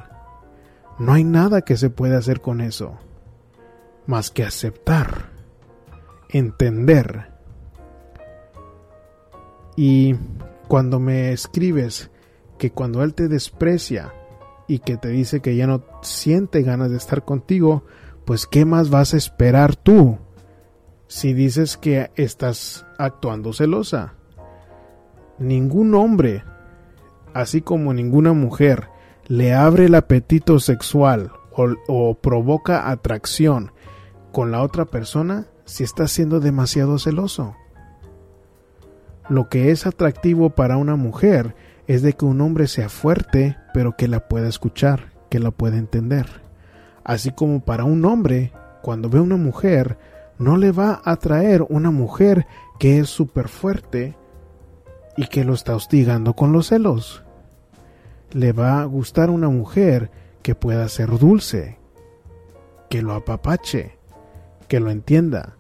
No 0.99 1.13
hay 1.13 1.23
nada 1.23 1.63
que 1.63 1.77
se 1.77 1.91
pueda 1.91 2.19
hacer 2.19 2.41
con 2.41 2.61
eso, 2.61 2.99
más 4.07 4.31
que 4.31 4.45
aceptar, 4.45 5.31
entender. 6.29 7.31
Y 9.77 10.17
cuando 10.67 10.99
me 10.99 11.33
escribes 11.33 12.11
que 12.59 12.73
cuando 12.73 13.05
él 13.05 13.15
te 13.15 13.29
desprecia 13.29 14.13
y 14.67 14.81
que 14.81 14.97
te 14.97 15.09
dice 15.09 15.41
que 15.41 15.55
ya 15.55 15.69
no 15.69 15.85
siente 16.03 16.63
ganas 16.63 16.91
de 16.91 16.97
estar 16.97 17.25
contigo, 17.25 17.85
pues 18.25 18.47
¿qué 18.47 18.65
más 18.65 18.91
vas 18.91 19.15
a 19.15 19.19
esperar 19.19 19.77
tú 19.77 20.19
si 21.07 21.33
dices 21.33 21.77
que 21.77 22.11
estás 22.17 22.85
actuando 22.99 23.53
celosa? 23.53 24.15
Ningún 25.39 25.95
hombre, 25.95 26.43
así 27.35 27.63
como 27.63 27.95
ninguna 27.95 28.33
mujer, 28.33 28.89
le 29.29 29.53
abre 29.53 29.85
el 29.85 29.95
apetito 29.95 30.59
sexual 30.59 31.33
o, 31.55 32.15
provoca 32.15 32.91
atracción 32.91 33.73
con 34.33 34.51
la 34.51 34.63
otra 34.63 34.87
persona 34.87 35.47
si 35.67 35.85
está 35.85 36.09
siendo 36.09 36.41
demasiado 36.41 36.99
celoso. 36.99 37.55
Lo 39.29 39.51
que 39.51 39.71
es 39.71 39.87
atractivo 39.87 40.51
para 40.51 40.79
una 40.79 40.97
mujer 40.97 41.55
es 41.87 42.01
de 42.01 42.15
que 42.15 42.25
un 42.25 42.41
hombre 42.41 42.69
sea 42.69 42.89
fuerte, 42.89 43.59
pero 43.75 43.97
que 43.97 44.09
la 44.09 44.29
pueda 44.29 44.49
escuchar, 44.49 45.13
que 45.29 45.41
la 45.41 45.51
pueda 45.51 45.77
entender. 45.77 46.27
Así 47.05 47.31
como 47.31 47.61
para 47.61 47.85
un 47.85 48.05
hombre, 48.07 48.53
cuando 48.81 49.11
ve 49.11 49.21
una 49.21 49.37
mujer, 49.37 49.99
no 50.39 50.57
le 50.57 50.73
va 50.73 51.03
a 51.05 51.13
atraer 51.13 51.67
una 51.69 51.91
mujer 51.91 52.47
que 52.79 52.99
es 52.99 53.11
súper 53.11 53.49
fuerte 53.49 54.17
y 55.19 55.27
que 55.27 55.45
lo 55.45 55.53
está 55.53 55.75
hostigando 55.75 56.33
con 56.35 56.53
los 56.53 56.69
celos 56.69 57.25
le 58.33 58.53
va 58.53 58.81
a 58.81 58.85
gustar 58.85 59.31
una 59.31 59.49
mujer 59.49 60.11
que 60.43 60.55
pueda 60.55 60.89
ser 60.89 61.19
dulce, 61.19 61.79
que 62.89 63.03
lo 63.03 63.15
apapache, 63.15 63.99
que 64.69 64.81
lo 64.81 64.91
entienda. 64.91 65.57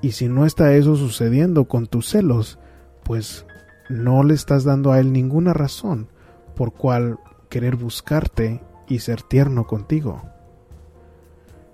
Y 0.00 0.12
si 0.12 0.28
no 0.28 0.46
está 0.46 0.74
eso 0.74 0.96
sucediendo 0.96 1.64
con 1.64 1.86
tus 1.86 2.08
celos, 2.08 2.58
pues 3.02 3.46
no 3.88 4.22
le 4.22 4.34
estás 4.34 4.64
dando 4.64 4.92
a 4.92 5.00
él 5.00 5.12
ninguna 5.12 5.52
razón 5.52 6.08
por 6.54 6.72
cual 6.72 7.18
querer 7.48 7.76
buscarte 7.76 8.60
y 8.86 9.00
ser 9.00 9.22
tierno 9.22 9.66
contigo. 9.66 10.22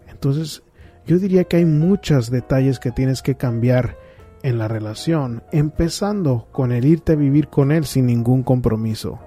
Entonces, 0.08 0.62
yo 1.06 1.18
diría 1.18 1.44
que 1.44 1.56
hay 1.56 1.64
muchos 1.64 2.30
detalles 2.30 2.78
que 2.78 2.90
tienes 2.90 3.22
que 3.22 3.34
cambiar 3.34 3.96
en 4.44 4.58
la 4.58 4.68
relación, 4.68 5.42
empezando 5.52 6.48
con 6.52 6.70
el 6.70 6.84
irte 6.84 7.12
a 7.12 7.16
vivir 7.16 7.48
con 7.48 7.72
él 7.72 7.86
sin 7.86 8.04
ningún 8.04 8.42
compromiso. 8.42 9.18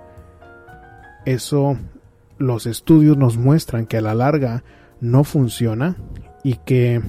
Eso 1.25 1.75
los 2.37 2.67
estudios 2.67 3.17
nos 3.17 3.35
muestran 3.35 3.87
que 3.87 3.97
a 3.97 4.01
la 4.01 4.13
larga 4.13 4.63
no 5.01 5.23
funciona 5.23 5.97
y 6.43 6.57
que 6.57 7.01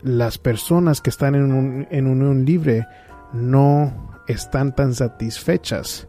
las 0.00 0.38
personas 0.38 1.02
que 1.02 1.10
están 1.10 1.34
en, 1.34 1.52
un, 1.52 1.86
en 1.90 2.06
unión 2.06 2.46
libre 2.46 2.86
no 3.34 4.10
están 4.26 4.74
tan 4.74 4.94
satisfechas 4.94 6.08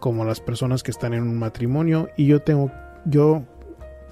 como 0.00 0.24
las 0.24 0.40
personas 0.40 0.82
que 0.82 0.92
están 0.92 1.12
en 1.12 1.24
un 1.24 1.38
matrimonio 1.38 2.08
y 2.16 2.26
yo 2.26 2.40
tengo 2.40 2.72
yo 3.04 3.44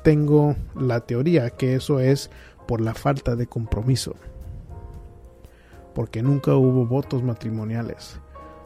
tengo 0.05 0.55
la 0.79 1.01
teoría 1.01 1.49
que 1.49 1.77
eso 1.77 1.99
es 1.99 2.31
por 2.69 2.83
la 2.83 2.93
falta 2.93 3.37
de 3.37 3.47
compromiso 3.47 4.17
porque 5.95 6.23
nunca 6.23 6.55
hubo 6.55 6.87
votos 6.87 7.23
matrimoniales, 7.23 8.21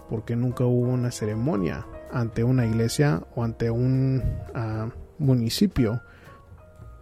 porque 0.08 0.36
nunca 0.36 0.64
hubo 0.64 0.90
una 0.90 1.10
ceremonia 1.10 1.86
ante 2.12 2.44
una 2.44 2.66
iglesia 2.66 3.22
o 3.34 3.44
ante 3.44 3.70
un 3.70 4.22
ah, 4.54 4.88
municipio 5.18 6.02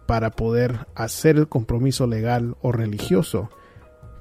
para 0.05 0.31
poder 0.31 0.87
hacer 0.95 1.37
el 1.37 1.47
compromiso 1.47 2.07
legal 2.07 2.55
o 2.61 2.71
religioso 2.71 3.49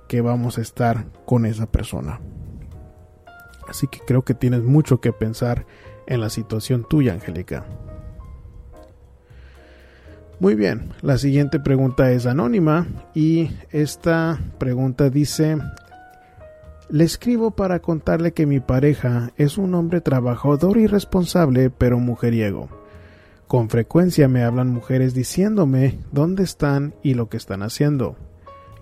que 0.08 0.20
vamos 0.20 0.58
a 0.58 0.62
estar 0.62 1.06
con 1.24 1.46
esa 1.46 1.66
persona. 1.66 2.20
Así 3.68 3.86
que 3.86 4.00
creo 4.00 4.22
que 4.22 4.34
tienes 4.34 4.62
mucho 4.62 5.00
que 5.00 5.12
pensar 5.12 5.66
en 6.06 6.20
la 6.20 6.30
situación 6.30 6.86
tuya, 6.88 7.14
Angélica. 7.14 7.64
Muy 10.40 10.56
bien, 10.56 10.90
la 11.00 11.16
siguiente 11.16 11.60
pregunta 11.60 12.10
es 12.10 12.26
anónima 12.26 12.86
y 13.14 13.50
esta 13.70 14.38
pregunta 14.58 15.08
dice, 15.08 15.58
le 16.88 17.04
escribo 17.04 17.52
para 17.52 17.80
contarle 17.80 18.32
que 18.32 18.46
mi 18.46 18.60
pareja 18.60 19.32
es 19.36 19.58
un 19.58 19.74
hombre 19.74 20.00
trabajador 20.00 20.76
y 20.76 20.86
responsable, 20.86 21.70
pero 21.70 21.98
mujeriego. 21.98 22.68
Con 23.46 23.70
frecuencia 23.70 24.28
me 24.28 24.42
hablan 24.44 24.70
mujeres 24.70 25.14
diciéndome 25.14 25.98
dónde 26.12 26.42
están 26.42 26.94
y 27.02 27.14
lo 27.14 27.28
que 27.28 27.36
están 27.36 27.62
haciendo. 27.62 28.16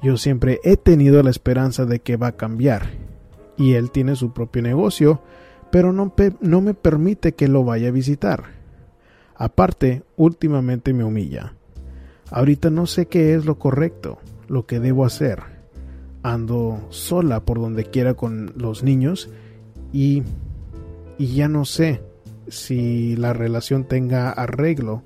Yo 0.02 0.16
siempre 0.16 0.60
he 0.64 0.76
tenido 0.76 1.22
la 1.22 1.30
esperanza 1.30 1.84
de 1.84 2.00
que 2.00 2.16
va 2.16 2.28
a 2.28 2.36
cambiar. 2.36 2.90
Y 3.56 3.74
él 3.74 3.90
tiene 3.90 4.16
su 4.16 4.32
propio 4.32 4.62
negocio, 4.62 5.20
pero 5.70 5.92
no, 5.92 6.12
me 6.60 6.74
permite 6.74 7.32
que 7.32 7.48
lo 7.48 7.64
vaya 7.64 7.88
a 7.88 7.92
visitar. 7.92 8.44
Aparte, 9.36 10.02
últimamente 10.16 10.92
me 10.92 11.04
humilla. 11.04 11.54
Ahorita 12.30 12.70
no 12.70 12.86
sé 12.86 13.06
qué 13.06 13.34
es 13.34 13.44
lo 13.44 13.58
correcto, 13.58 14.18
lo 14.48 14.66
que 14.66 14.80
debo 14.80 15.04
hacer 15.04 15.61
ando 16.22 16.86
sola 16.90 17.40
por 17.40 17.60
donde 17.60 17.84
quiera 17.84 18.14
con 18.14 18.52
los 18.56 18.82
niños 18.82 19.28
y, 19.92 20.22
y 21.18 21.34
ya 21.34 21.48
no 21.48 21.64
sé 21.64 22.02
si 22.48 23.16
la 23.16 23.32
relación 23.32 23.84
tenga 23.84 24.30
arreglo, 24.30 25.02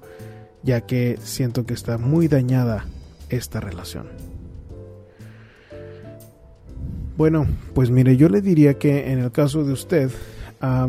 ya 0.63 0.83
que 0.83 1.19
siento 1.23 1.65
que 1.65 1.75
está 1.75 1.99
muy 1.99 2.29
dañada 2.29 2.87
esta 3.29 3.61
relación. 3.61 4.07
Bueno, 7.17 7.47
pues 7.75 7.91
mire, 7.91 8.17
yo 8.17 8.29
le 8.29 8.43
diría 8.43 8.75
que 8.75 9.11
en 9.11 9.21
el 9.21 9.33
caso 9.33 9.65
de 9.65 9.73
usted, 9.73 10.11
ah, 10.61 10.89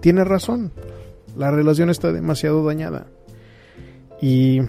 tiene 0.00 0.22
razón, 0.22 0.70
la 1.36 1.50
relación 1.50 1.88
está 1.88 2.12
demasiado 2.12 2.64
dañada. 2.64 3.06
Y 4.20 4.60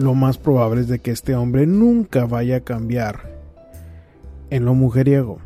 lo 0.00 0.14
más 0.14 0.38
probable 0.38 0.80
es 0.80 0.88
de 0.88 0.98
que 0.98 1.10
este 1.10 1.34
hombre 1.34 1.66
nunca 1.66 2.24
vaya 2.24 2.56
a 2.56 2.60
cambiar 2.60 3.38
en 4.48 4.64
lo 4.64 4.74
mujeriego. 4.74 5.38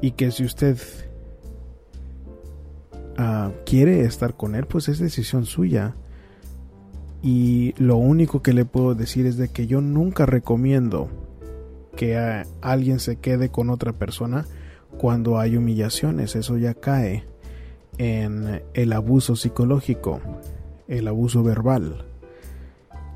Y 0.00 0.12
que 0.12 0.30
si 0.30 0.44
usted 0.44 0.78
ah, 3.18 3.50
quiere 3.66 4.02
estar 4.02 4.34
con 4.34 4.54
él, 4.54 4.66
pues 4.66 4.88
es 4.88 5.00
decisión 5.00 5.46
suya. 5.46 5.96
Y 7.22 7.74
lo 7.76 7.96
único 7.96 8.40
que 8.40 8.54
le 8.54 8.64
puedo 8.64 8.94
decir 8.94 9.26
es 9.26 9.36
de 9.36 9.48
que 9.48 9.66
yo 9.66 9.80
nunca 9.80 10.24
recomiendo 10.24 11.08
que 11.96 12.16
alguien 12.62 13.00
se 13.00 13.16
quede 13.16 13.50
con 13.50 13.68
otra 13.68 13.92
persona 13.92 14.46
cuando 14.96 15.38
hay 15.38 15.56
humillaciones. 15.56 16.36
Eso 16.36 16.56
ya 16.56 16.74
cae 16.74 17.24
en 17.98 18.62
el 18.74 18.92
abuso 18.92 19.34
psicológico, 19.34 20.20
el 20.86 21.08
abuso 21.08 21.42
verbal. 21.42 22.09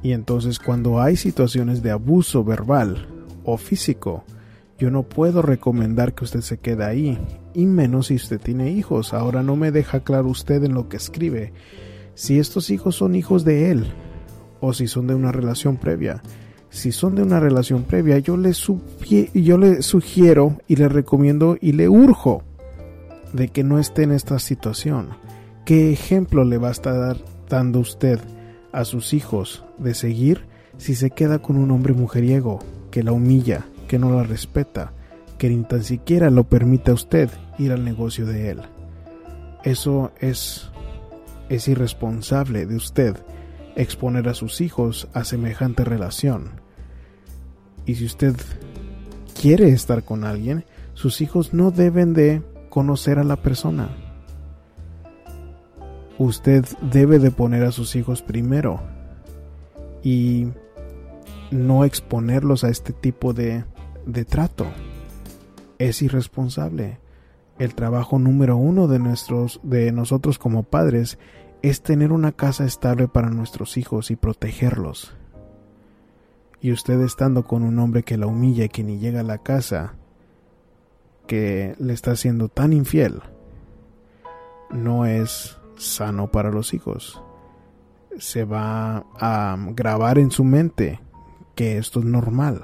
Y 0.04 0.12
entonces 0.12 0.58
cuando 0.58 1.00
hay 1.00 1.16
situaciones 1.16 1.82
de 1.82 1.90
abuso 1.90 2.44
verbal 2.44 3.08
o 3.42 3.56
físico, 3.56 4.23
yo 4.78 4.90
no 4.90 5.02
puedo 5.02 5.40
recomendar 5.40 6.12
que 6.12 6.25
usted 6.25 6.42
se 6.42 6.58
quede 6.58 6.84
ahí, 6.84 7.18
y 7.54 7.64
menos 7.64 8.08
si 8.08 8.16
usted 8.16 8.38
tiene 8.38 8.70
hijos. 8.70 9.14
Ahora 9.14 9.42
no 9.42 9.56
me 9.56 9.73
deja 9.73 10.00
claro 10.00 10.28
usted 10.28 10.62
en 10.62 10.75
lo 10.75 10.90
que 10.90 10.99
escribe 10.99 11.54
si 12.14 12.38
estos 12.38 12.68
hijos 12.68 12.96
son 12.96 13.16
hijos 13.16 13.46
de 13.46 13.70
él 13.70 13.87
o 14.61 14.75
si 14.75 14.88
son 14.88 15.06
de 15.06 15.14
una 15.14 15.32
relación 15.32 15.78
previa. 15.78 16.23
Si 16.68 16.92
son 16.92 17.14
de 17.14 17.23
una 17.23 17.40
relación 17.40 17.84
previa, 17.84 18.18
yo 18.18 18.37
le, 18.37 18.52
yo 19.32 19.56
le 19.56 19.80
sugiero 19.80 20.58
y 20.68 20.76
le 20.76 20.88
recomiendo 20.90 21.56
y 21.58 21.73
le 21.73 21.88
urjo 21.88 22.42
de 23.32 23.49
que 23.49 23.64
no 23.64 23.78
esté 23.78 24.02
en 24.02 24.12
esta 24.12 24.38
situación. 24.38 25.11
¿Qué 25.64 25.92
ejemplo 25.92 26.44
le 26.44 26.58
va 26.58 26.68
a 26.68 26.73
estar 26.73 27.16
dando 27.49 27.78
usted 27.78 28.20
a 28.75 28.85
sus 28.85 29.14
hijos 29.14 29.64
de 29.78 29.95
seguir 29.95 30.47
si 30.76 30.95
se 30.95 31.11
queda 31.11 31.38
con 31.38 31.57
un 31.57 31.71
hombre 31.71 31.95
mujeriego 31.95 32.59
que 32.90 33.02
la 33.02 33.12
humilla, 33.12 33.66
que 33.88 33.99
no 33.99 34.11
la 34.14 34.25
respeta, 34.25 34.93
que 35.38 35.49
ni 35.49 35.62
tan 35.64 35.85
siquiera 35.85 36.31
lo 36.31 36.45
permite 36.45 36.90
a 36.90 36.95
usted 36.95 37.31
ir 37.59 37.73
al 37.73 37.85
negocio 37.85 38.26
de 38.26 38.50
él? 38.50 38.61
Eso 39.62 40.12
es 40.21 40.71
es 41.49 41.69
irresponsable 41.69 42.66
de 42.66 42.76
usted 42.76 43.16
exponer 43.76 44.28
a 44.28 44.35
sus 44.35 44.61
hijos 44.61 45.09
a 45.12 45.25
semejante 45.25 45.85
relación. 45.85 46.61
Y 47.87 47.97
si 47.97 48.07
usted 48.07 48.35
quiere 49.40 49.69
estar 49.69 50.04
con 50.04 50.25
alguien, 50.25 50.64
sus 50.95 51.21
hijos 51.21 51.52
no 51.52 51.71
deben 51.71 52.14
de 52.14 52.43
conocer 52.71 53.19
a 53.19 53.25
la 53.25 53.37
persona. 53.37 53.88
Usted 56.18 56.64
debe 56.80 57.18
de 57.18 57.30
poner 57.30 57.64
a 57.64 57.73
sus 57.73 57.97
hijos 57.97 58.23
primero 58.23 58.80
y 60.02 60.49
no 61.50 61.85
exponerlos 61.85 62.62
a 62.64 62.68
este 62.68 62.92
tipo 62.92 63.33
de, 63.33 63.64
de 64.06 64.25
trato. 64.25 64.66
Es 65.78 66.02
irresponsable. 66.02 66.99
El 67.59 67.75
trabajo 67.75 68.18
número 68.18 68.56
uno 68.56 68.87
de, 68.87 68.99
nuestros, 68.99 69.61
de 69.62 69.92
nosotros 69.92 70.38
como 70.38 70.62
padres 70.62 71.18
es 71.62 71.83
tener 71.83 72.12
una 72.12 72.33
casa 72.33 72.64
estable 72.64 73.09
para 73.09 73.30
nuestros 73.30 73.76
hijos 73.76 74.11
y 74.11 74.16
protegerlos. 74.16 75.14
Y 76.61 76.73
usted 76.73 77.00
estando 77.00 77.47
con 77.47 77.62
un 77.62 77.78
hombre 77.78 78.02
que 78.02 78.18
la 78.18 78.26
humilla 78.26 78.64
y 78.64 78.68
que 78.68 78.85
ni 78.85 78.99
llega 78.99 79.21
a 79.21 79.25
la 79.25 79.38
casa, 79.38 79.94
que 81.26 81.75
le 81.78 81.92
está 81.92 82.16
siendo 82.16 82.49
tan 82.49 82.73
infiel, 82.73 83.21
no 84.71 85.06
es 85.06 85.59
sano 85.76 86.31
para 86.31 86.50
los 86.50 86.75
hijos. 86.75 87.23
Se 88.19 88.45
va 88.45 89.07
a 89.19 89.57
grabar 89.71 90.19
en 90.19 90.31
su 90.31 90.45
mente 90.45 91.00
que 91.54 91.78
esto 91.78 92.00
es 92.00 92.07
normal. 92.07 92.62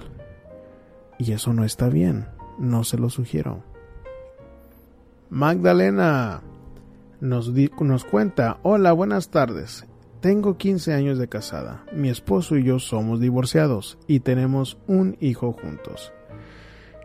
Y 1.18 1.32
eso 1.32 1.52
no 1.52 1.64
está 1.64 1.88
bien. 1.88 2.28
No 2.58 2.84
se 2.84 2.98
lo 2.98 3.10
sugiero. 3.10 3.62
Magdalena, 5.28 6.42
nos, 7.20 7.52
nos 7.80 8.04
cuenta, 8.04 8.58
hola, 8.62 8.92
buenas 8.92 9.28
tardes. 9.30 9.86
Tengo 10.20 10.56
15 10.56 10.92
años 10.92 11.18
de 11.18 11.28
casada. 11.28 11.84
Mi 11.94 12.10
esposo 12.10 12.56
y 12.56 12.64
yo 12.64 12.78
somos 12.78 13.20
divorciados 13.20 13.98
y 14.06 14.20
tenemos 14.20 14.76
un 14.86 15.16
hijo 15.20 15.52
juntos. 15.52 16.12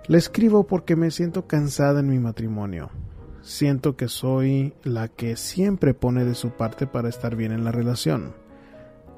Le 0.07 0.17
escribo 0.17 0.67
porque 0.67 0.95
me 0.95 1.11
siento 1.11 1.47
cansada 1.47 2.01
en 2.01 2.09
mi 2.09 2.19
matrimonio. 2.19 2.89
Siento 3.45 3.95
que 3.95 4.09
soy 4.09 4.73
la 4.83 5.07
que 5.07 5.37
siempre 5.37 5.93
pone 5.93 6.25
de 6.25 6.35
su 6.35 6.49
parte 6.49 6.87
para 6.87 7.09
estar 7.09 7.35
bien 7.35 7.51
en 7.51 7.63
la 7.63 7.71
relación. 7.71 8.33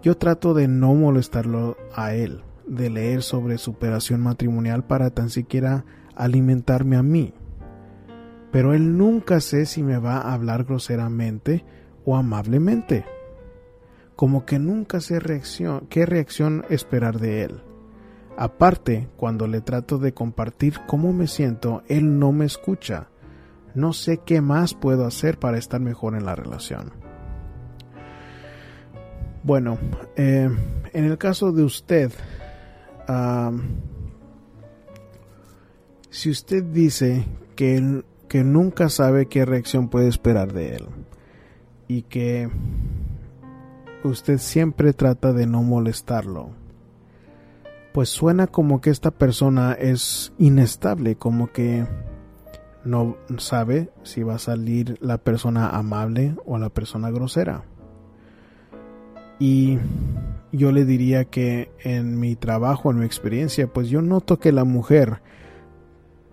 Yo 0.03 0.17
trato 0.17 0.53
de 0.53 0.67
no 0.67 0.93
molestarlo 0.93 1.77
a 1.95 2.13
él, 2.13 2.41
de 2.67 2.89
leer 2.89 3.23
sobre 3.23 3.57
superación 3.57 4.21
matrimonial 4.21 4.85
para 4.85 5.09
tan 5.09 5.29
siquiera 5.29 5.85
alimentarme 6.15 6.97
a 6.97 7.03
mí 7.03 7.33
pero 8.51 8.73
él 8.73 8.97
nunca 8.97 9.39
sé 9.39 9.65
si 9.65 9.83
me 9.83 9.97
va 9.97 10.17
a 10.17 10.33
hablar 10.33 10.63
groseramente 10.63 11.65
o 12.05 12.15
amablemente. 12.15 13.05
Como 14.15 14.45
que 14.45 14.57
nunca 14.57 14.99
sé 14.99 15.19
qué 15.89 16.05
reacción 16.05 16.65
esperar 16.69 17.19
de 17.19 17.43
él. 17.43 17.61
Aparte, 18.37 19.09
cuando 19.17 19.47
le 19.47 19.61
trato 19.61 19.97
de 19.97 20.13
compartir 20.13 20.79
cómo 20.87 21.11
me 21.13 21.27
siento, 21.27 21.83
él 21.87 22.17
no 22.19 22.31
me 22.31 22.45
escucha. 22.45 23.09
No 23.75 23.93
sé 23.93 24.19
qué 24.19 24.41
más 24.41 24.73
puedo 24.73 25.05
hacer 25.05 25.37
para 25.39 25.57
estar 25.57 25.79
mejor 25.79 26.15
en 26.15 26.25
la 26.25 26.35
relación. 26.35 26.91
Bueno, 29.43 29.77
eh, 30.15 30.49
en 30.93 31.05
el 31.05 31.17
caso 31.17 31.51
de 31.51 31.63
usted, 31.63 32.11
si 36.09 36.29
usted 36.29 36.63
dice 36.63 37.23
que 37.55 38.03
que 38.27 38.43
nunca 38.43 38.89
sabe 38.89 39.27
qué 39.27 39.45
reacción 39.45 39.89
puede 39.89 40.07
esperar 40.07 40.53
de 40.53 40.75
él 40.75 40.85
y 41.87 42.03
que 42.03 42.49
usted 44.03 44.37
siempre 44.37 44.93
trata 44.93 45.33
de 45.33 45.47
no 45.47 45.63
molestarlo. 45.63 46.49
Pues 47.93 48.09
suena 48.09 48.47
como 48.47 48.81
que 48.81 48.89
esta 48.89 49.11
persona 49.11 49.73
es 49.73 50.33
inestable, 50.37 51.15
como 51.15 51.51
que 51.51 51.87
no 52.87 53.17
sabe 53.37 53.91
si 54.03 54.23
va 54.23 54.35
a 54.35 54.39
salir 54.39 54.97
la 55.01 55.17
persona 55.17 55.69
amable 55.69 56.35
o 56.45 56.57
la 56.57 56.69
persona 56.69 57.11
grosera. 57.11 57.65
Y 59.39 59.77
yo 60.51 60.71
le 60.71 60.85
diría 60.85 61.25
que 61.25 61.69
en 61.83 62.19
mi 62.19 62.35
trabajo, 62.35 62.89
en 62.89 62.99
mi 62.99 63.05
experiencia, 63.05 63.67
pues 63.67 63.89
yo 63.89 64.01
noto 64.01 64.39
que 64.39 64.51
la 64.51 64.63
mujer 64.63 65.21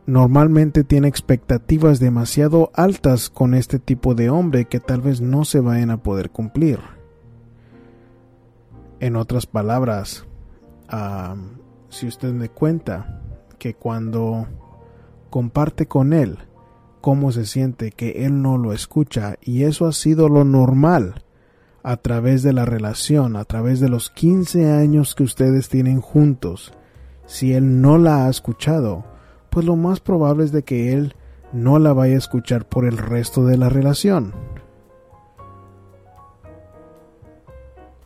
normalmente 0.07 0.85
tiene 0.85 1.09
expectativas 1.09 1.99
demasiado 1.99 2.71
altas 2.75 3.31
con 3.31 3.55
este 3.55 3.79
tipo 3.79 4.14
de 4.14 4.31
hombre 4.31 4.67
que 4.67 4.81
tal 4.81 5.01
vez 5.01 5.21
no 5.21 5.45
se 5.45 5.61
vayan 5.61 5.90
a 5.90 6.03
poder 6.03 6.31
cumplir. 6.31 6.79
En 9.01 9.17
otras 9.17 9.47
palabras, 9.47 10.25
si 11.88 12.07
usted 12.07 12.33
me 12.33 12.49
cuenta 12.49 13.21
que 13.59 13.75
cuando 13.75 14.47
comparte 15.35 15.87
con 15.87 16.12
él 16.12 16.38
cómo 17.01 17.33
se 17.33 17.44
siente 17.44 17.90
que 17.90 18.25
él 18.25 18.40
no 18.40 18.57
lo 18.57 18.73
escucha 18.73 19.35
y 19.42 19.64
eso 19.64 19.87
ha 19.88 19.92
sido 19.92 20.29
lo 20.29 20.44
normal 20.44 21.25
a 21.83 21.97
través 21.97 22.44
de 22.44 22.53
la 22.53 22.64
relación, 22.64 23.35
a 23.35 23.44
través 23.44 23.81
de 23.81 23.88
los 23.88 24.11
15 24.11 24.70
años 24.70 25.16
que 25.16 25.25
ustedes 25.25 25.68
tienen 25.68 26.01
juntos, 26.01 26.73
si 27.27 27.53
él 27.53 27.81
no 27.81 27.99
la 27.99 28.27
ha 28.27 28.31
escuchado, 28.31 29.05
pues 29.51 29.66
lo 29.66 29.75
más 29.75 29.99
probable 29.99 30.44
es 30.44 30.53
de 30.53 30.62
que 30.62 30.92
él 30.92 31.16
no 31.53 31.81
la 31.81 31.92
vaya 31.92 32.14
a 32.14 32.18
escuchar 32.18 32.68
por 32.68 32.85
el 32.85 32.97
resto 32.97 33.44
de 33.44 33.57
la 33.57 33.68
relación. 33.68 34.35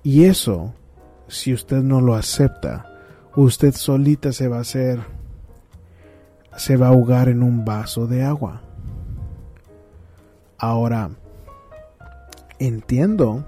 Y 0.02 0.24
eso, 0.24 0.72
si 1.26 1.52
usted 1.52 1.82
no 1.82 2.00
lo 2.00 2.14
acepta, 2.14 2.86
usted 3.36 3.74
solita 3.74 4.32
se 4.32 4.48
va 4.48 4.56
a 4.56 4.62
hacer, 4.62 5.17
se 6.56 6.76
va 6.76 6.86
a 6.86 6.90
ahogar 6.90 7.28
en 7.28 7.42
un 7.42 7.64
vaso 7.64 8.06
de 8.06 8.24
agua. 8.24 8.62
Ahora, 10.58 11.10
entiendo 12.58 13.44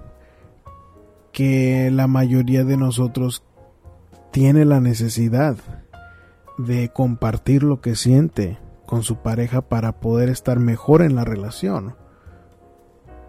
que 1.33 1.91
la 1.91 2.07
mayoría 2.07 2.65
de 2.65 2.77
nosotros 2.77 3.43
tiene 4.31 4.65
la 4.65 4.81
necesidad 4.81 5.57
de 6.59 6.91
compartir 6.91 7.63
lo 7.63 7.81
que 7.81 7.97
siente 7.97 8.59
con 8.87 9.03
su 9.03 9.17
pareja 9.17 9.63
para 9.63 10.01
poder 10.01 10.29
estar 10.29 10.59
mejor 10.59 11.03
en 11.03 11.15
la 11.15 11.25
relación. 11.25 11.97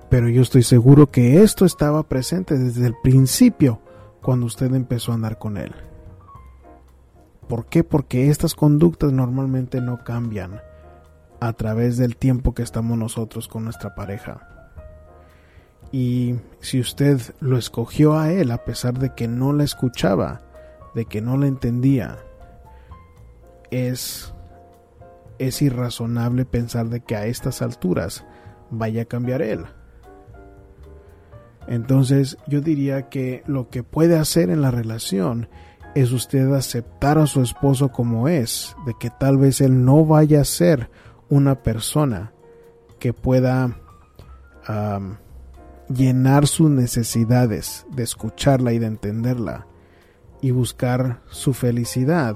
Pero 0.10 0.28
yo 0.28 0.42
estoy 0.42 0.64
seguro 0.64 1.10
que 1.10 1.42
esto 1.42 1.66
estaba 1.66 2.04
presente 2.04 2.58
desde 2.58 2.88
el 2.88 2.96
principio 3.02 3.80
cuando 4.22 4.46
usted 4.46 4.74
empezó 4.74 5.12
a 5.12 5.16
andar 5.16 5.38
con 5.38 5.58
él. 5.58 5.74
¿Por 7.52 7.66
qué? 7.66 7.84
Porque 7.84 8.30
estas 8.30 8.56
conductas 8.56 9.12
normalmente 9.12 9.82
no 9.82 10.06
cambian 10.06 10.62
a 11.42 11.52
través 11.52 11.98
del 11.98 12.16
tiempo 12.16 12.54
que 12.54 12.64
estamos 12.64 12.98
nosotros 12.98 13.50
con 13.50 13.66
nuestra 13.66 13.94
pareja. 13.94 14.48
Y 15.92 16.36
si 16.62 16.80
usted 16.80 17.20
lo 17.42 17.58
escogió 17.58 18.18
a 18.18 18.32
él 18.32 18.52
a 18.52 18.64
pesar 18.64 19.00
de 19.00 19.14
que 19.16 19.28
no 19.28 19.52
la 19.52 19.66
escuchaba, 19.66 20.40
de 20.96 21.04
que 21.04 21.20
no 21.20 21.36
la 21.36 21.48
entendía, 21.48 22.20
es, 23.70 24.34
es 25.38 25.62
irrazonable 25.62 26.46
pensar 26.46 26.88
de 26.88 27.02
que 27.02 27.18
a 27.18 27.26
estas 27.26 27.62
alturas 27.62 28.24
vaya 28.70 29.02
a 29.02 29.06
cambiar 29.06 29.42
él. 29.42 29.66
Entonces 31.68 32.38
yo 32.48 32.62
diría 32.62 33.10
que 33.10 33.44
lo 33.46 33.70
que 33.70 33.84
puede 33.84 34.18
hacer 34.18 34.50
en 34.52 34.62
la 34.62 34.72
relación 34.72 35.50
es 35.96 36.12
usted 36.12 36.54
aceptar 36.54 37.18
a 37.18 37.28
su 37.28 37.42
esposo 37.42 37.90
como 37.90 38.28
es, 38.28 38.76
de 38.86 38.94
que 39.00 39.10
tal 39.10 39.38
vez 39.38 39.62
él 39.62 39.84
no 39.84 40.06
vaya 40.06 40.42
a 40.42 40.46
ser 40.46 40.90
una 41.30 41.64
persona 41.64 42.34
que 43.00 43.14
pueda 43.14 43.78
llenar 45.94 46.48
sus 46.48 46.70
necesidades 46.70 47.86
de 47.92 48.04
escucharla 48.04 48.74
y 48.74 48.80
de 48.80 48.86
entenderla 48.86 49.68
y 50.40 50.52
buscar 50.52 51.22
su 51.30 51.54
felicidad 51.54 52.36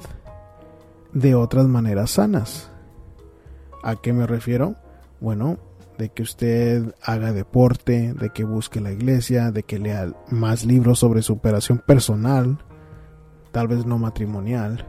de 1.13 1.35
otras 1.35 1.67
maneras 1.67 2.11
sanas. 2.11 2.69
¿A 3.83 3.95
qué 3.95 4.11
me 4.11 4.27
refiero? 4.27 4.75
Bueno, 5.21 5.57
de 5.97 6.09
que 6.09 6.23
usted 6.23 6.93
haga 7.01 7.31
deporte, 7.31 8.13
de 8.13 8.31
que 8.31 8.43
busque 8.43 8.81
la 8.81 8.91
iglesia, 8.91 9.51
de 9.51 9.63
que 9.63 9.79
lea 9.79 10.11
más 10.29 10.65
libros 10.65 10.99
sobre 10.99 11.21
superación 11.21 11.79
personal, 11.79 12.57
tal 13.55 13.69
vez 13.69 13.85
no 13.85 13.97
matrimonial. 13.97 14.85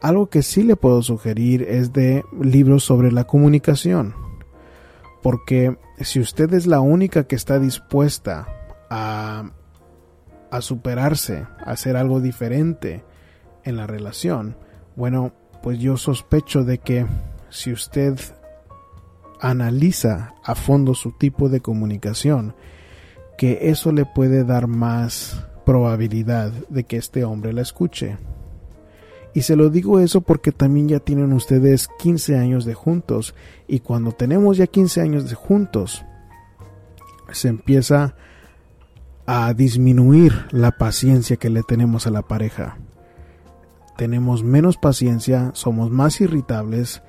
algo 0.00 0.28
que 0.28 0.42
sí 0.42 0.64
le 0.64 0.74
puedo 0.74 1.00
sugerir 1.00 1.62
es 1.62 1.92
de 1.92 2.24
libros 2.40 2.82
sobre 2.82 3.12
la 3.12 3.28
comunicación. 3.28 4.16
Porque 5.22 5.78
si 6.00 6.18
usted 6.18 6.52
es 6.52 6.66
la 6.66 6.80
única 6.80 7.28
que 7.28 7.36
está 7.36 7.60
dispuesta 7.60 8.48
a, 8.90 9.52
a 10.50 10.60
superarse, 10.62 11.46
a 11.64 11.70
hacer 11.70 11.96
algo 11.96 12.20
diferente 12.20 13.04
en 13.62 13.76
la 13.76 13.86
relación, 13.86 14.56
bueno, 14.96 15.32
pues 15.62 15.78
yo 15.78 15.96
sospecho 15.96 16.64
de 16.64 16.78
que 16.78 17.06
si 17.50 17.72
usted 17.72 18.18
analiza 19.40 20.34
a 20.42 20.56
fondo 20.56 20.94
su 20.94 21.12
tipo 21.12 21.48
de 21.48 21.60
comunicación, 21.60 22.56
que 23.38 23.70
eso 23.70 23.92
le 23.92 24.06
puede 24.06 24.42
dar 24.42 24.66
más 24.66 25.46
probabilidad 25.64 26.52
de 26.68 26.84
que 26.84 26.96
este 26.96 27.24
hombre 27.24 27.52
la 27.52 27.62
escuche. 27.62 28.16
Y 29.34 29.42
se 29.42 29.56
lo 29.56 29.70
digo 29.70 29.98
eso 29.98 30.20
porque 30.20 30.52
también 30.52 30.88
ya 30.88 31.00
tienen 31.00 31.32
ustedes 31.32 31.88
15 31.98 32.36
años 32.36 32.64
de 32.64 32.74
juntos 32.74 33.34
y 33.66 33.80
cuando 33.80 34.12
tenemos 34.12 34.58
ya 34.58 34.66
15 34.66 35.00
años 35.00 35.28
de 35.28 35.34
juntos 35.34 36.04
se 37.32 37.48
empieza 37.48 38.14
a 39.24 39.54
disminuir 39.54 40.46
la 40.50 40.72
paciencia 40.72 41.36
que 41.36 41.48
le 41.48 41.62
tenemos 41.62 42.06
a 42.06 42.10
la 42.10 42.22
pareja. 42.22 42.76
Tenemos 43.96 44.42
menos 44.42 44.76
paciencia, 44.76 45.50
somos 45.54 45.90
más 45.90 46.20
irritables 46.20 47.02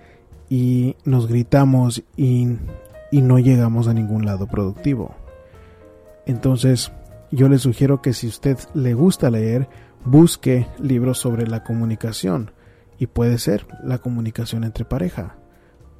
y 0.49 0.95
nos 1.03 1.27
gritamos 1.27 2.03
y, 2.15 2.57
y 3.11 3.21
no 3.21 3.39
llegamos 3.39 3.87
a 3.87 3.93
ningún 3.93 4.25
lado 4.25 4.47
productivo. 4.47 5.15
Entonces, 6.25 6.91
yo 7.33 7.49
le 7.49 7.57
sugiero 7.57 8.01
que 8.01 8.13
si 8.13 8.27
usted 8.27 8.57
le 8.73 8.93
gusta 8.93 9.29
leer, 9.29 9.67
busque 10.05 10.67
libros 10.79 11.17
sobre 11.17 11.47
la 11.47 11.63
comunicación. 11.63 12.51
Y 12.99 13.07
puede 13.07 13.37
ser 13.39 13.65
la 13.83 13.97
comunicación 13.97 14.63
entre 14.63 14.85
pareja, 14.85 15.35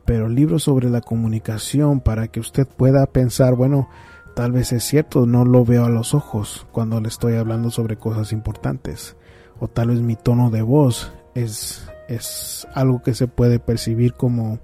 pero 0.06 0.30
libros 0.30 0.64
sobre 0.64 0.90
la 0.90 1.02
comunicación 1.02 2.02
para 2.02 2.28
que 2.28 2.40
usted 2.40 2.68
pueda 2.68 3.08
pensar, 3.08 3.56
bueno, 3.56 3.90
tal 4.36 4.52
vez 4.52 4.72
es 4.72 4.84
cierto, 4.84 5.26
no 5.26 5.44
lo 5.44 5.66
veo 5.66 5.86
a 5.86 5.90
los 5.90 6.14
ojos 6.14 6.68
cuando 6.72 7.02
le 7.02 7.08
estoy 7.08 7.36
hablando 7.36 7.72
sobre 7.72 7.98
cosas 7.98 8.32
importantes, 8.32 9.18
o 9.60 9.68
tal 9.68 9.90
vez 9.90 10.02
mi 10.02 10.16
tono 10.16 10.50
de 10.52 10.62
voz 10.62 11.12
es, 11.34 11.90
es 12.08 12.68
algo 12.74 13.02
que 13.02 13.16
se 13.16 13.28
puede 13.28 13.60
percibir 13.60 14.14
como 14.14 14.60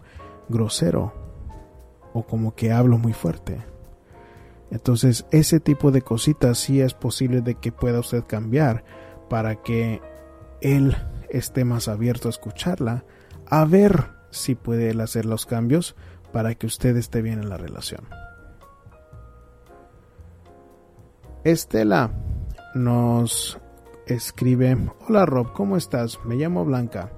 grosero 0.49 1.13
o 2.13 2.23
como 2.23 2.55
que 2.55 2.71
hablo 2.71 2.97
muy 2.99 3.13
fuerte. 3.13 3.68
Entonces 4.71 5.25
ese 5.31 5.59
tipo 5.59 5.91
de 5.91 6.01
cositas 6.01 6.57
sí 6.57 6.81
es 6.81 6.93
posible 6.93 7.41
de 7.41 7.55
que 7.55 7.71
pueda 7.71 7.99
usted 7.99 8.23
cambiar 8.27 8.83
para 9.29 9.55
que 9.55 10.01
él 10.61 10.95
esté 11.29 11.65
más 11.65 11.87
abierto 11.87 12.27
a 12.27 12.31
escucharla, 12.31 13.05
a 13.47 13.65
ver 13.65 14.11
si 14.31 14.55
puede 14.55 14.91
él 14.91 15.01
hacer 15.01 15.25
los 15.25 15.45
cambios 15.45 15.95
para 16.31 16.55
que 16.55 16.67
usted 16.67 16.95
esté 16.97 17.21
bien 17.21 17.39
en 17.39 17.49
la 17.49 17.57
relación. 17.57 18.07
Estela 21.43 22.11
nos 22.75 23.59
escribe, 24.05 24.77
hola 25.07 25.25
Rob, 25.25 25.53
¿cómo 25.53 25.77
estás? 25.77 26.19
Me 26.25 26.35
llamo 26.35 26.65
Blanca. 26.65 27.11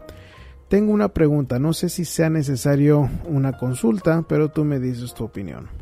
Tengo 0.69 0.93
una 0.93 1.09
pregunta, 1.09 1.59
no 1.59 1.73
sé 1.73 1.89
si 1.89 2.05
sea 2.05 2.29
necesario 2.29 3.09
una 3.25 3.57
consulta, 3.57 4.23
pero 4.27 4.49
tú 4.49 4.63
me 4.63 4.79
dices 4.79 5.13
tu 5.13 5.25
opinión. 5.25 5.80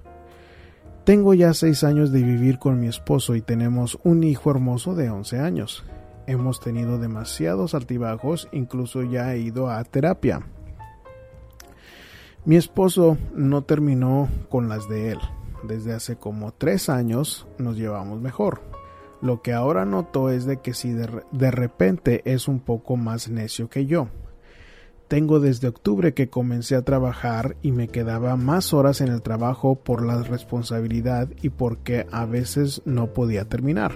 Tengo 1.09 1.33
ya 1.33 1.55
seis 1.55 1.83
años 1.83 2.11
de 2.11 2.21
vivir 2.21 2.59
con 2.59 2.79
mi 2.79 2.85
esposo 2.85 3.33
y 3.33 3.41
tenemos 3.41 3.97
un 4.03 4.23
hijo 4.23 4.51
hermoso 4.51 4.93
de 4.93 5.09
11 5.09 5.39
años 5.39 5.83
hemos 6.27 6.59
tenido 6.59 6.99
demasiados 6.99 7.73
altibajos, 7.73 8.47
incluso 8.51 9.01
ya 9.01 9.33
he 9.33 9.39
ido 9.39 9.71
a 9.71 9.83
terapia. 9.85 10.45
Mi 12.45 12.57
esposo 12.57 13.17
no 13.33 13.63
terminó 13.63 14.29
con 14.49 14.69
las 14.69 14.87
de 14.87 15.13
él. 15.13 15.19
Desde 15.63 15.93
hace 15.93 16.15
como 16.15 16.53
tres 16.53 16.89
años 16.89 17.47
nos 17.57 17.75
llevamos 17.75 18.21
mejor. 18.21 18.61
Lo 19.19 19.41
que 19.41 19.51
ahora 19.51 19.85
noto 19.85 20.29
es 20.29 20.45
de 20.45 20.57
que 20.57 20.75
si 20.75 20.91
de, 20.91 21.23
de 21.31 21.49
repente 21.49 22.21
es 22.31 22.47
un 22.47 22.59
poco 22.59 22.97
más 22.97 23.29
necio 23.29 23.67
que 23.67 23.87
yo. 23.87 24.09
Tengo 25.09 25.39
desde 25.39 25.67
octubre 25.67 26.13
que 26.13 26.29
comencé 26.29 26.75
a 26.75 26.83
trabajar 26.83 27.57
y 27.63 27.71
me 27.71 27.87
quedaba 27.87 28.35
más 28.35 28.75
horas 28.75 29.01
en 29.01 29.07
el 29.07 29.23
trabajo 29.23 29.73
por 29.73 30.05
la 30.05 30.21
responsabilidad 30.21 31.27
y 31.41 31.49
porque 31.49 32.05
a 32.11 32.25
veces 32.25 32.83
no 32.85 33.07
podía 33.07 33.45
terminar. 33.45 33.93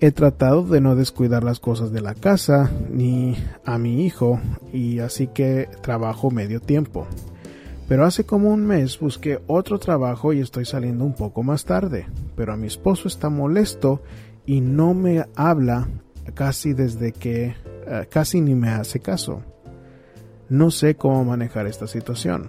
He 0.00 0.10
tratado 0.10 0.64
de 0.64 0.80
no 0.80 0.96
descuidar 0.96 1.44
las 1.44 1.60
cosas 1.60 1.92
de 1.92 2.00
la 2.00 2.14
casa 2.14 2.68
ni 2.90 3.36
a 3.64 3.78
mi 3.78 4.04
hijo 4.04 4.40
y 4.72 4.98
así 4.98 5.28
que 5.28 5.68
trabajo 5.82 6.32
medio 6.32 6.58
tiempo. 6.58 7.06
Pero 7.86 8.04
hace 8.04 8.24
como 8.26 8.50
un 8.50 8.66
mes 8.66 8.98
busqué 8.98 9.38
otro 9.46 9.78
trabajo 9.78 10.32
y 10.32 10.40
estoy 10.40 10.64
saliendo 10.64 11.04
un 11.04 11.14
poco 11.14 11.44
más 11.44 11.64
tarde. 11.64 12.08
Pero 12.34 12.52
a 12.52 12.56
mi 12.56 12.66
esposo 12.66 13.06
está 13.06 13.30
molesto 13.30 14.02
y 14.46 14.60
no 14.60 14.94
me 14.94 15.26
habla 15.36 15.86
casi 16.34 16.72
desde 16.72 17.12
que 17.12 17.54
eh, 17.86 18.06
casi 18.10 18.40
ni 18.40 18.56
me 18.56 18.70
hace 18.70 18.98
caso. 18.98 19.44
No 20.48 20.70
sé 20.70 20.94
cómo 20.94 21.24
manejar 21.24 21.66
esta 21.66 21.86
situación. 21.86 22.46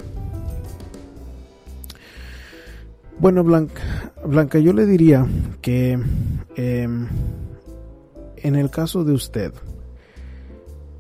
Bueno, 3.20 3.44
Blanca, 3.44 3.82
Blanca, 4.24 4.60
yo 4.60 4.74
le 4.74 4.86
diría 4.86 5.26
que 5.62 6.00
em, 6.56 7.08
en 8.38 8.56
el 8.56 8.70
caso 8.70 9.04
de 9.04 9.14
usted, 9.14 9.54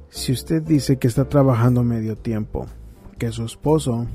si 0.09 0.31
usted 0.31 0.63
dice 0.63 0.97
que 0.97 1.07
está 1.07 1.29
trabajando 1.29 1.83
medio 1.83 2.15
tiempo, 2.15 2.65
que 3.19 3.31
su 3.31 3.45
esposo 3.45 4.07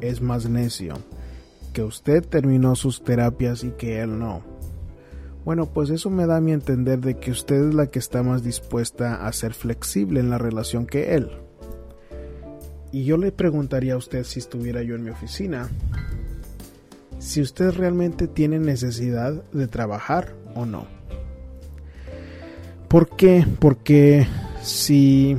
es 0.00 0.22
más 0.22 0.48
necio, 0.48 0.94
que 1.74 1.82
usted 1.82 2.26
terminó 2.26 2.74
sus 2.76 3.04
terapias 3.04 3.62
y 3.62 3.72
que 3.72 4.00
él 4.00 4.18
no, 4.18 4.42
bueno, 5.44 5.66
pues 5.66 5.90
eso 5.90 6.08
me 6.08 6.26
da 6.26 6.36
a 6.36 6.40
mi 6.40 6.52
entender 6.52 7.00
de 7.00 7.18
que 7.18 7.32
usted 7.32 7.68
es 7.68 7.74
la 7.74 7.88
que 7.88 7.98
está 7.98 8.22
más 8.22 8.44
dispuesta 8.44 9.26
a 9.26 9.32
ser 9.32 9.54
flexible 9.54 10.20
en 10.20 10.30
la 10.30 10.38
relación 10.38 10.86
que 10.86 11.14
él. 11.16 11.41
Y 12.92 13.04
yo 13.04 13.16
le 13.16 13.32
preguntaría 13.32 13.94
a 13.94 13.96
usted 13.96 14.22
si 14.22 14.38
estuviera 14.38 14.82
yo 14.82 14.94
en 14.94 15.02
mi 15.02 15.10
oficina, 15.10 15.68
si 17.18 17.40
usted 17.40 17.70
realmente 17.70 18.28
tiene 18.28 18.58
necesidad 18.58 19.42
de 19.52 19.66
trabajar 19.66 20.34
o 20.54 20.66
no. 20.66 20.86
¿Por 22.88 23.08
qué? 23.16 23.46
Porque 23.58 24.26
si, 24.62 25.38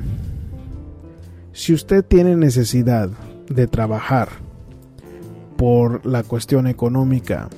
si 1.52 1.74
usted 1.74 2.04
tiene 2.04 2.36
necesidad 2.36 3.10
de 3.48 3.68
trabajar 3.68 4.30
por 5.56 6.04
la 6.06 6.24
cuestión 6.24 6.66
económica, 6.66 7.50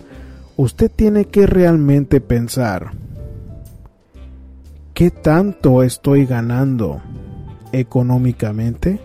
usted 0.58 0.92
tiene 0.94 1.26
que 1.26 1.48
realmente 1.48 2.20
pensar 2.20 2.92
qué 4.94 5.12
tanto 5.12 5.84
estoy 5.84 6.26
ganando 6.26 7.02
económicamente 7.72 9.00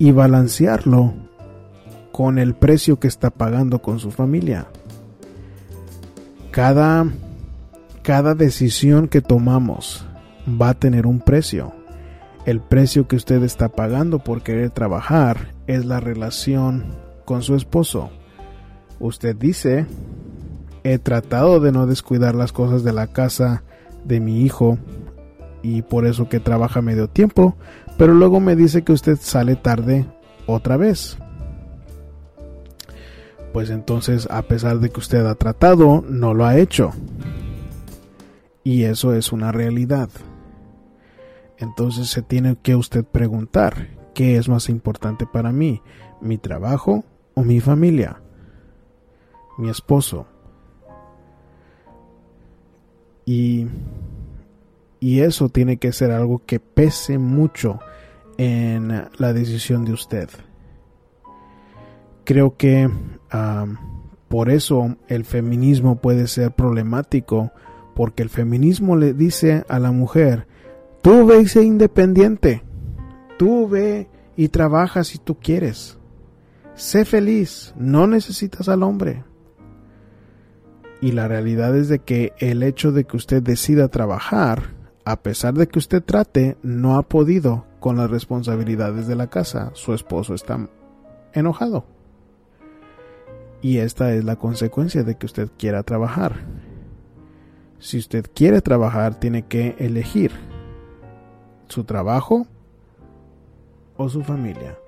y 0.00 0.12
balancearlo 0.12 1.12
con 2.10 2.38
el 2.38 2.54
precio 2.54 2.98
que 2.98 3.06
está 3.06 3.28
pagando 3.28 3.82
con 3.82 4.00
su 4.00 4.10
familia. 4.10 4.66
Cada, 6.50 7.06
cada 8.02 8.34
decisión 8.34 9.08
que 9.08 9.20
tomamos 9.20 10.06
va 10.48 10.70
a 10.70 10.74
tener 10.74 11.06
un 11.06 11.20
precio. 11.20 11.74
El 12.46 12.60
precio 12.60 13.06
que 13.06 13.16
usted 13.16 13.42
está 13.42 13.68
pagando 13.68 14.20
por 14.20 14.42
querer 14.42 14.70
trabajar 14.70 15.52
es 15.66 15.84
la 15.84 16.00
relación 16.00 16.96
con 17.26 17.42
su 17.42 17.54
esposo. 17.54 18.08
Usted 19.00 19.36
dice, 19.36 19.84
he 20.82 20.98
tratado 20.98 21.60
de 21.60 21.72
no 21.72 21.86
descuidar 21.86 22.34
las 22.34 22.52
cosas 22.52 22.84
de 22.84 22.94
la 22.94 23.08
casa 23.08 23.64
de 24.06 24.18
mi 24.18 24.40
hijo 24.40 24.78
y 25.62 25.82
por 25.82 26.06
eso 26.06 26.28
que 26.28 26.40
trabaja 26.40 26.82
medio 26.82 27.08
tiempo, 27.08 27.56
pero 27.98 28.14
luego 28.14 28.40
me 28.40 28.56
dice 28.56 28.82
que 28.82 28.92
usted 28.92 29.18
sale 29.20 29.56
tarde 29.56 30.06
otra 30.46 30.76
vez 30.76 31.18
pues 33.52 33.70
entonces 33.70 34.28
a 34.30 34.42
pesar 34.42 34.78
de 34.78 34.90
que 34.90 35.00
usted 35.00 35.26
ha 35.26 35.34
tratado, 35.34 36.04
no 36.08 36.34
lo 36.34 36.44
ha 36.44 36.56
hecho. 36.58 36.92
Y 38.62 38.84
eso 38.84 39.14
es 39.14 39.32
una 39.32 39.52
realidad. 39.52 40.08
Entonces 41.58 42.08
se 42.08 42.22
tiene 42.22 42.56
que 42.62 42.76
usted 42.76 43.04
preguntar, 43.04 43.88
¿qué 44.14 44.36
es 44.36 44.48
más 44.48 44.68
importante 44.68 45.26
para 45.26 45.52
mí? 45.52 45.82
¿Mi 46.20 46.38
trabajo 46.38 47.04
o 47.34 47.42
mi 47.42 47.60
familia? 47.60 48.22
¿Mi 49.58 49.68
esposo? 49.68 50.26
Y, 53.26 53.66
y 55.00 55.20
eso 55.20 55.48
tiene 55.48 55.78
que 55.78 55.92
ser 55.92 56.10
algo 56.10 56.42
que 56.44 56.60
pese 56.60 57.18
mucho 57.18 57.80
en 58.36 59.08
la 59.18 59.32
decisión 59.32 59.84
de 59.84 59.92
usted. 59.92 60.28
creo 62.24 62.56
que 62.56 62.88
por 64.28 64.50
eso 64.50 64.96
el 65.08 65.24
feminismo 65.24 65.96
puede 66.00 66.28
ser 66.28 66.52
problemático, 66.52 67.50
porque 67.96 68.22
el 68.22 68.28
feminismo 68.28 68.94
le 68.94 69.12
dice 69.14 69.64
a 69.68 69.80
la 69.80 69.90
mujer, 69.90 70.46
tú 71.02 71.26
ve 71.26 71.40
y 71.40 71.48
sé 71.48 71.64
independiente, 71.64 72.62
tú 73.36 73.68
ve 73.68 74.08
y 74.36 74.48
trabaja 74.48 75.02
si 75.02 75.18
tú 75.18 75.38
quieres, 75.40 75.98
sé 76.74 77.04
feliz, 77.04 77.74
no 77.76 78.06
necesitas 78.06 78.68
al 78.68 78.84
hombre. 78.84 79.24
Y 81.00 81.12
la 81.12 81.26
realidad 81.26 81.76
es 81.76 81.88
de 81.88 81.98
que 81.98 82.32
el 82.38 82.62
hecho 82.62 82.92
de 82.92 83.04
que 83.04 83.16
usted 83.16 83.42
decida 83.42 83.88
trabajar, 83.88 84.79
a 85.04 85.22
pesar 85.22 85.54
de 85.54 85.66
que 85.66 85.78
usted 85.78 86.02
trate, 86.02 86.56
no 86.62 86.96
ha 86.96 87.02
podido 87.02 87.64
con 87.80 87.96
las 87.96 88.10
responsabilidades 88.10 89.06
de 89.06 89.16
la 89.16 89.28
casa. 89.28 89.70
Su 89.74 89.94
esposo 89.94 90.34
está 90.34 90.68
enojado. 91.32 91.84
Y 93.62 93.78
esta 93.78 94.14
es 94.14 94.24
la 94.24 94.36
consecuencia 94.36 95.02
de 95.02 95.16
que 95.16 95.26
usted 95.26 95.50
quiera 95.58 95.82
trabajar. 95.82 96.46
Si 97.78 97.98
usted 97.98 98.26
quiere 98.34 98.60
trabajar, 98.60 99.18
tiene 99.18 99.46
que 99.46 99.74
elegir 99.78 100.32
su 101.68 101.84
trabajo 101.84 102.46
o 103.96 104.08
su 104.08 104.22
familia. 104.22 104.78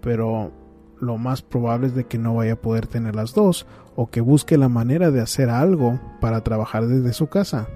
Pero 0.00 0.52
lo 1.00 1.18
más 1.18 1.42
probable 1.42 1.88
es 1.88 1.94
de 1.94 2.04
que 2.04 2.18
no 2.18 2.34
vaya 2.34 2.54
a 2.54 2.60
poder 2.60 2.86
tener 2.86 3.14
las 3.16 3.34
dos 3.34 3.66
o 3.96 4.10
que 4.10 4.20
busque 4.20 4.58
la 4.58 4.68
manera 4.68 5.10
de 5.10 5.20
hacer 5.20 5.50
algo 5.50 6.00
para 6.20 6.42
trabajar 6.42 6.86
desde 6.86 7.12
su 7.12 7.28
casa. 7.28 7.68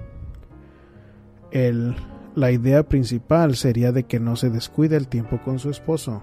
El, 1.51 1.95
la 2.35 2.51
idea 2.51 2.83
principal 2.83 3.55
sería 3.55 3.91
de 3.91 4.03
que 4.03 4.19
no 4.19 4.35
se 4.35 4.49
descuide 4.49 4.97
el 4.97 5.07
tiempo 5.07 5.39
con 5.43 5.59
su 5.59 5.69
esposo. 5.69 6.21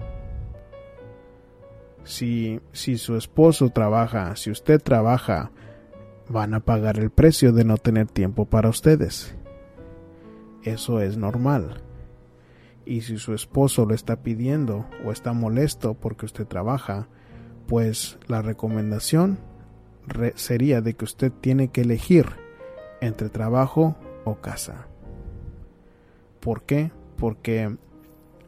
Si, 2.04 2.60
si 2.72 2.98
su 2.98 3.16
esposo 3.16 3.70
trabaja, 3.70 4.36
si 4.36 4.50
usted 4.50 4.80
trabaja, 4.80 5.50
van 6.28 6.54
a 6.54 6.60
pagar 6.60 6.98
el 6.98 7.10
precio 7.10 7.52
de 7.52 7.64
no 7.64 7.76
tener 7.76 8.06
tiempo 8.06 8.44
para 8.44 8.68
ustedes. 8.68 9.34
Eso 10.62 11.00
es 11.00 11.16
normal. 11.16 11.82
Y 12.84 13.00
si 13.00 13.18
su 13.18 13.34
esposo 13.34 13.84
lo 13.84 13.94
está 13.94 14.22
pidiendo 14.22 14.86
o 15.04 15.10
está 15.10 15.32
molesto 15.32 15.94
porque 15.94 16.26
usted 16.26 16.46
trabaja, 16.46 17.08
pues 17.66 18.18
la 18.28 18.42
recomendación 18.42 19.38
sería 20.36 20.80
de 20.80 20.94
que 20.94 21.04
usted 21.04 21.32
tiene 21.40 21.68
que 21.68 21.80
elegir 21.80 22.26
entre 23.00 23.28
trabajo 23.28 23.96
o 24.24 24.36
casa. 24.36 24.86
¿Por 26.46 26.62
qué? 26.62 26.92
Porque 27.16 27.76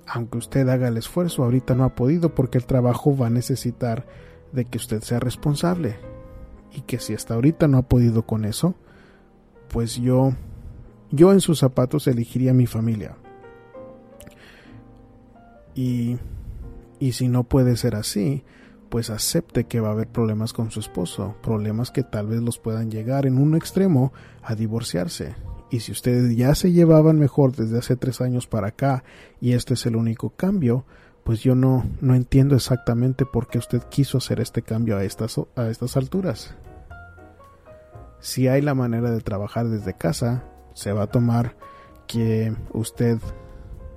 aunque 0.07 0.39
usted 0.39 0.69
haga 0.69 0.87
el 0.87 0.97
esfuerzo, 0.99 1.43
ahorita 1.43 1.75
no 1.75 1.83
ha 1.83 1.97
podido 1.97 2.33
porque 2.33 2.57
el 2.57 2.65
trabajo 2.65 3.17
va 3.17 3.27
a 3.27 3.31
necesitar 3.31 4.07
de 4.53 4.65
que 4.67 4.79
usted 4.79 5.03
sea 5.03 5.19
responsable. 5.19 5.97
Y 6.73 6.83
que 6.83 7.01
si 7.01 7.13
hasta 7.13 7.35
ahorita 7.35 7.67
no 7.67 7.77
ha 7.77 7.83
podido 7.83 8.23
con 8.25 8.45
eso, 8.45 8.77
pues 9.67 9.97
yo, 9.97 10.33
yo 11.11 11.33
en 11.33 11.41
sus 11.41 11.59
zapatos 11.59 12.07
elegiría 12.07 12.55
mi 12.55 12.69
familia. 12.69 13.17
Y, 15.75 16.19
y 17.01 17.13
si 17.15 17.27
no 17.27 17.43
puede 17.43 17.77
ser 17.77 17.97
así, 17.97 18.45
pues 18.91 19.11
acepte 19.11 19.65
que 19.65 19.81
va 19.81 19.89
a 19.89 19.93
haber 19.95 20.07
problemas 20.07 20.53
con 20.53 20.71
su 20.71 20.79
esposo, 20.79 21.35
problemas 21.43 21.91
que 21.91 22.05
tal 22.05 22.29
vez 22.29 22.43
los 22.43 22.61
puedan 22.61 22.93
llegar 22.93 23.27
en 23.27 23.39
un 23.39 23.57
extremo 23.57 24.13
a 24.41 24.55
divorciarse. 24.55 25.35
Y 25.71 25.81
si 25.81 25.93
ustedes 25.93 26.37
ya 26.37 26.55
se 26.55 26.73
llevaban 26.73 27.19
mejor 27.19 27.55
desde 27.55 27.79
hace 27.79 27.97
tres 27.97 28.21
años 28.21 28.47
para 28.47 28.69
acá 28.69 29.05
y 29.41 29.53
este 29.53 29.75
es 29.75 29.87
el 29.87 29.97
único 29.97 30.31
cambio, 30.31 30.85
pues 31.25 31.41
yo 31.41 31.55
no, 31.55 31.85
no 32.01 32.15
entiendo 32.15 32.57
exactamente 32.57 33.27
por 33.27 33.49
qué 33.49 33.59
usted 33.59 33.83
quiso 33.91 34.19
hacer 34.19 34.41
este 34.41 34.63
cambio 34.63 34.97
a 34.97 35.05
estas, 35.05 35.39
a 35.57 35.69
estas 35.69 35.97
alturas. 35.97 36.55
Si 38.21 38.49
hay 38.49 38.63
la 38.63 38.75
manera 38.75 39.11
de 39.11 39.21
trabajar 39.21 39.69
desde 39.69 39.95
casa, 39.95 40.45
se 40.75 40.93
va 40.93 41.05
a 41.05 41.11
tomar 41.11 41.57
que 42.07 42.55
usted 42.73 43.19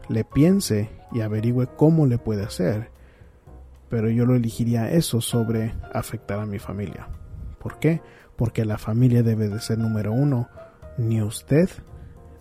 le 0.10 0.26
piense 0.26 0.90
y 1.14 1.22
averigüe 1.22 1.68
cómo 1.68 2.06
le 2.06 2.18
puede 2.18 2.44
hacer 2.44 2.92
pero 3.92 4.10
yo 4.10 4.26
lo 4.26 4.36
elegiría 4.36 4.90
eso 4.90 5.20
sobre 5.20 5.74
afectar 5.94 6.40
a 6.40 6.46
mi 6.46 6.60
familia. 6.60 7.10
¿Por 7.60 7.78
qué? 7.78 8.02
Porque 8.38 8.64
la 8.64 8.78
familia 8.78 9.22
debe 9.22 9.50
de 9.50 9.60
ser 9.60 9.80
número 9.80 10.14
uno. 10.14 10.48
Ni 10.98 11.22
usted 11.22 11.70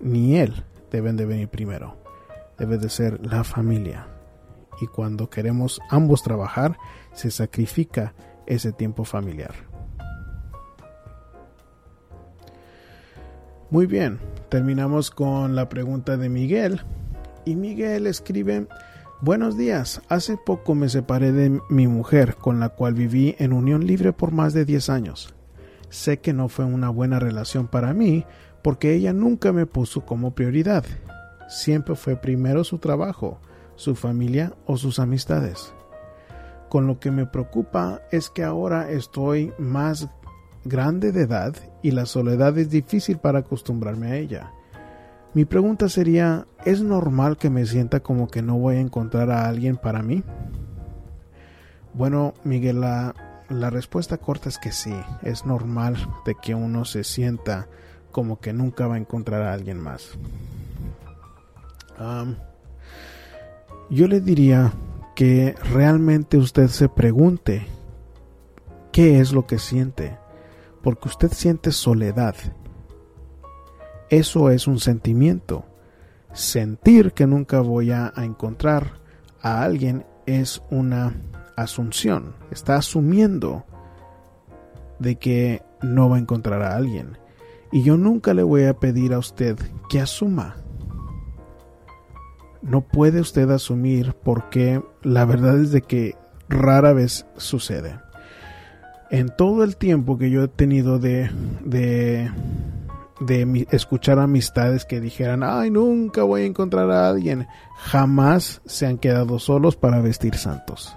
ni 0.00 0.36
él 0.38 0.64
deben 0.90 1.16
de 1.16 1.26
venir 1.26 1.48
primero. 1.48 1.96
Debe 2.58 2.78
de 2.78 2.88
ser 2.88 3.24
la 3.24 3.44
familia. 3.44 4.06
Y 4.80 4.86
cuando 4.86 5.30
queremos 5.30 5.80
ambos 5.90 6.22
trabajar, 6.22 6.76
se 7.12 7.30
sacrifica 7.30 8.14
ese 8.46 8.72
tiempo 8.72 9.04
familiar. 9.04 9.54
Muy 13.70 13.86
bien, 13.86 14.18
terminamos 14.48 15.10
con 15.10 15.54
la 15.54 15.68
pregunta 15.68 16.16
de 16.16 16.28
Miguel. 16.28 16.80
Y 17.44 17.56
Miguel 17.56 18.06
escribe, 18.06 18.66
Buenos 19.22 19.58
días. 19.58 20.00
Hace 20.08 20.38
poco 20.38 20.74
me 20.74 20.88
separé 20.88 21.30
de 21.30 21.60
mi 21.68 21.86
mujer, 21.86 22.36
con 22.36 22.58
la 22.58 22.70
cual 22.70 22.94
viví 22.94 23.36
en 23.38 23.52
unión 23.52 23.86
libre 23.86 24.14
por 24.14 24.32
más 24.32 24.54
de 24.54 24.64
10 24.64 24.88
años. 24.88 25.34
Sé 25.90 26.20
que 26.20 26.32
no 26.32 26.48
fue 26.48 26.64
una 26.64 26.88
buena 26.88 27.18
relación 27.18 27.66
para 27.66 27.92
mí, 27.92 28.24
porque 28.62 28.94
ella 28.94 29.12
nunca 29.12 29.52
me 29.52 29.66
puso 29.66 30.06
como 30.06 30.34
prioridad. 30.34 30.84
Siempre 31.48 31.96
fue 31.96 32.16
primero 32.16 32.64
su 32.64 32.78
trabajo, 32.78 33.40
su 33.74 33.96
familia 33.96 34.54
o 34.66 34.76
sus 34.76 34.98
amistades. 34.98 35.74
Con 36.68 36.86
lo 36.86 37.00
que 37.00 37.10
me 37.10 37.26
preocupa 37.26 38.00
es 38.12 38.30
que 38.30 38.44
ahora 38.44 38.90
estoy 38.90 39.52
más 39.58 40.08
grande 40.64 41.10
de 41.10 41.22
edad 41.22 41.54
y 41.82 41.90
la 41.90 42.06
soledad 42.06 42.56
es 42.58 42.70
difícil 42.70 43.18
para 43.18 43.40
acostumbrarme 43.40 44.12
a 44.12 44.16
ella. 44.16 44.52
Mi 45.34 45.44
pregunta 45.44 45.88
sería, 45.88 46.46
¿es 46.64 46.82
normal 46.82 47.36
que 47.36 47.50
me 47.50 47.66
sienta 47.66 48.00
como 48.00 48.28
que 48.28 48.42
no 48.42 48.58
voy 48.58 48.76
a 48.76 48.80
encontrar 48.80 49.30
a 49.30 49.48
alguien 49.48 49.76
para 49.76 50.02
mí? 50.02 50.22
Bueno, 51.94 52.34
Miguel, 52.44 52.80
la, 52.80 53.14
respuesta 53.70 54.18
corta 54.18 54.48
es 54.48 54.58
que 54.58 54.72
sí, 54.72 54.94
es 55.22 55.44
normal 55.44 55.96
de 56.24 56.34
que 56.34 56.54
uno 56.54 56.84
se 56.84 57.04
sienta 57.04 57.68
como 58.12 58.40
que 58.40 58.52
nunca 58.52 58.86
va 58.86 58.94
a 58.94 58.98
encontrar 58.98 59.42
a 59.42 59.52
alguien 59.52 59.78
más. 59.78 60.18
yo 63.90 64.08
le 64.08 64.20
diría 64.20 64.72
que 65.14 65.54
realmente 65.72 66.38
usted 66.38 66.68
se 66.68 66.88
pregunte 66.88 67.66
qué 68.92 69.20
es 69.20 69.32
lo 69.32 69.46
que 69.46 69.58
siente, 69.58 70.16
porque 70.82 71.08
usted 71.08 71.32
siente 71.32 71.72
soledad 71.72 72.34
eso 74.10 74.50
es 74.50 74.66
un 74.66 74.80
sentimiento. 74.80 75.64
Sentir 76.32 77.12
que 77.12 77.28
nunca 77.28 77.60
voy 77.60 77.92
a, 77.92 78.12
encontrar 78.16 78.94
a 79.40 79.62
alguien 79.62 80.04
es 80.26 80.62
una 80.68 81.14
asunción. 81.62 82.34
Está 82.50 82.76
asumiendo 82.76 83.64
de 84.98 85.16
que 85.16 85.62
no 85.82 86.08
va 86.08 86.16
a 86.16 86.20
encontrar 86.20 86.62
a 86.62 86.76
alguien. 86.76 87.18
Y 87.72 87.82
yo 87.82 87.96
nunca 87.96 88.34
le 88.34 88.42
voy 88.42 88.64
a 88.64 88.74
pedir 88.74 89.14
a 89.14 89.18
usted 89.18 89.58
que 89.88 90.00
asuma. 90.00 90.56
No 92.62 92.82
puede 92.82 93.20
usted 93.20 93.50
asumir 93.50 94.14
porque 94.22 94.82
la 95.02 95.24
verdad 95.24 95.58
es 95.60 95.70
de 95.72 95.82
que 95.82 96.16
rara 96.48 96.92
vez 96.92 97.26
sucede. 97.36 97.98
En 99.10 99.28
todo 99.28 99.64
el 99.64 99.76
tiempo 99.76 100.18
que 100.18 100.30
yo 100.30 100.44
he 100.44 100.48
tenido 100.48 100.98
de, 100.98 101.30
de 101.64 102.30
de 103.20 103.66
escuchar 103.70 104.18
amistades 104.18 104.84
que 104.84 105.00
dijeran, 105.00 105.42
ay, 105.42 105.70
nunca 105.70 106.22
voy 106.22 106.42
a 106.42 106.46
encontrar 106.46 106.90
a 106.90 107.08
alguien, 107.08 107.46
jamás 107.76 108.62
se 108.64 108.86
han 108.86 108.98
quedado 108.98 109.38
solos 109.38 109.76
para 109.76 110.00
vestir 110.00 110.36
santos. 110.36 110.96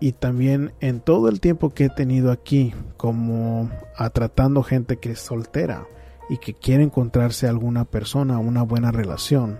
Y 0.00 0.12
también 0.12 0.72
en 0.80 1.00
todo 1.00 1.28
el 1.28 1.40
tiempo 1.40 1.70
que 1.70 1.86
he 1.86 1.90
tenido 1.90 2.30
aquí, 2.30 2.72
como 2.96 3.70
a 3.96 4.10
tratando 4.10 4.62
gente 4.62 4.98
que 4.98 5.12
es 5.12 5.20
soltera 5.20 5.86
y 6.28 6.38
que 6.38 6.54
quiere 6.54 6.84
encontrarse 6.84 7.48
alguna 7.48 7.84
persona, 7.84 8.38
una 8.38 8.62
buena 8.62 8.92
relación, 8.92 9.58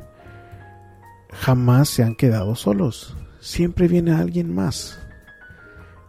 jamás 1.30 1.88
se 1.88 2.04
han 2.04 2.14
quedado 2.14 2.54
solos. 2.54 3.16
Siempre 3.40 3.88
viene 3.88 4.12
alguien 4.12 4.54
más. 4.54 5.00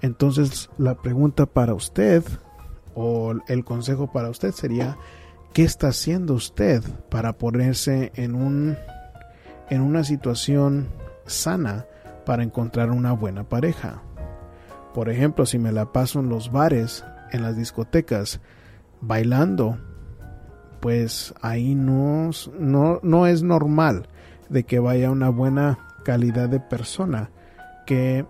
Entonces 0.01 0.69
la 0.77 0.95
pregunta 0.95 1.45
para 1.45 1.73
usted 1.73 2.23
o 2.95 3.33
el 3.47 3.63
consejo 3.63 4.11
para 4.11 4.29
usted 4.29 4.51
sería 4.51 4.97
¿qué 5.53 5.63
está 5.63 5.89
haciendo 5.89 6.33
usted 6.33 6.83
para 7.09 7.33
ponerse 7.37 8.11
en 8.15 8.35
un 8.35 8.77
en 9.69 9.81
una 9.81 10.03
situación 10.03 10.87
sana 11.25 11.85
para 12.25 12.43
encontrar 12.43 12.91
una 12.91 13.11
buena 13.11 13.43
pareja? 13.43 14.01
Por 14.99 15.07
ejemplo, 15.07 15.45
si 15.45 15.57
me 15.57 15.71
la 15.71 15.93
paso 15.93 16.19
en 16.19 16.27
los 16.27 16.51
bares, 16.51 17.05
en 17.31 17.41
las 17.41 17.55
discotecas, 17.55 18.41
bailando, 18.99 19.79
pues 20.81 21.33
ahí 21.41 21.73
no, 21.73 22.31
no, 22.59 22.99
no 23.01 23.25
es 23.25 23.41
normal 23.41 24.09
de 24.49 24.65
que 24.65 24.79
vaya 24.79 25.09
una 25.09 25.29
buena 25.29 25.79
calidad 26.03 26.49
de 26.49 26.59
persona 26.59 27.31
que 27.85 28.25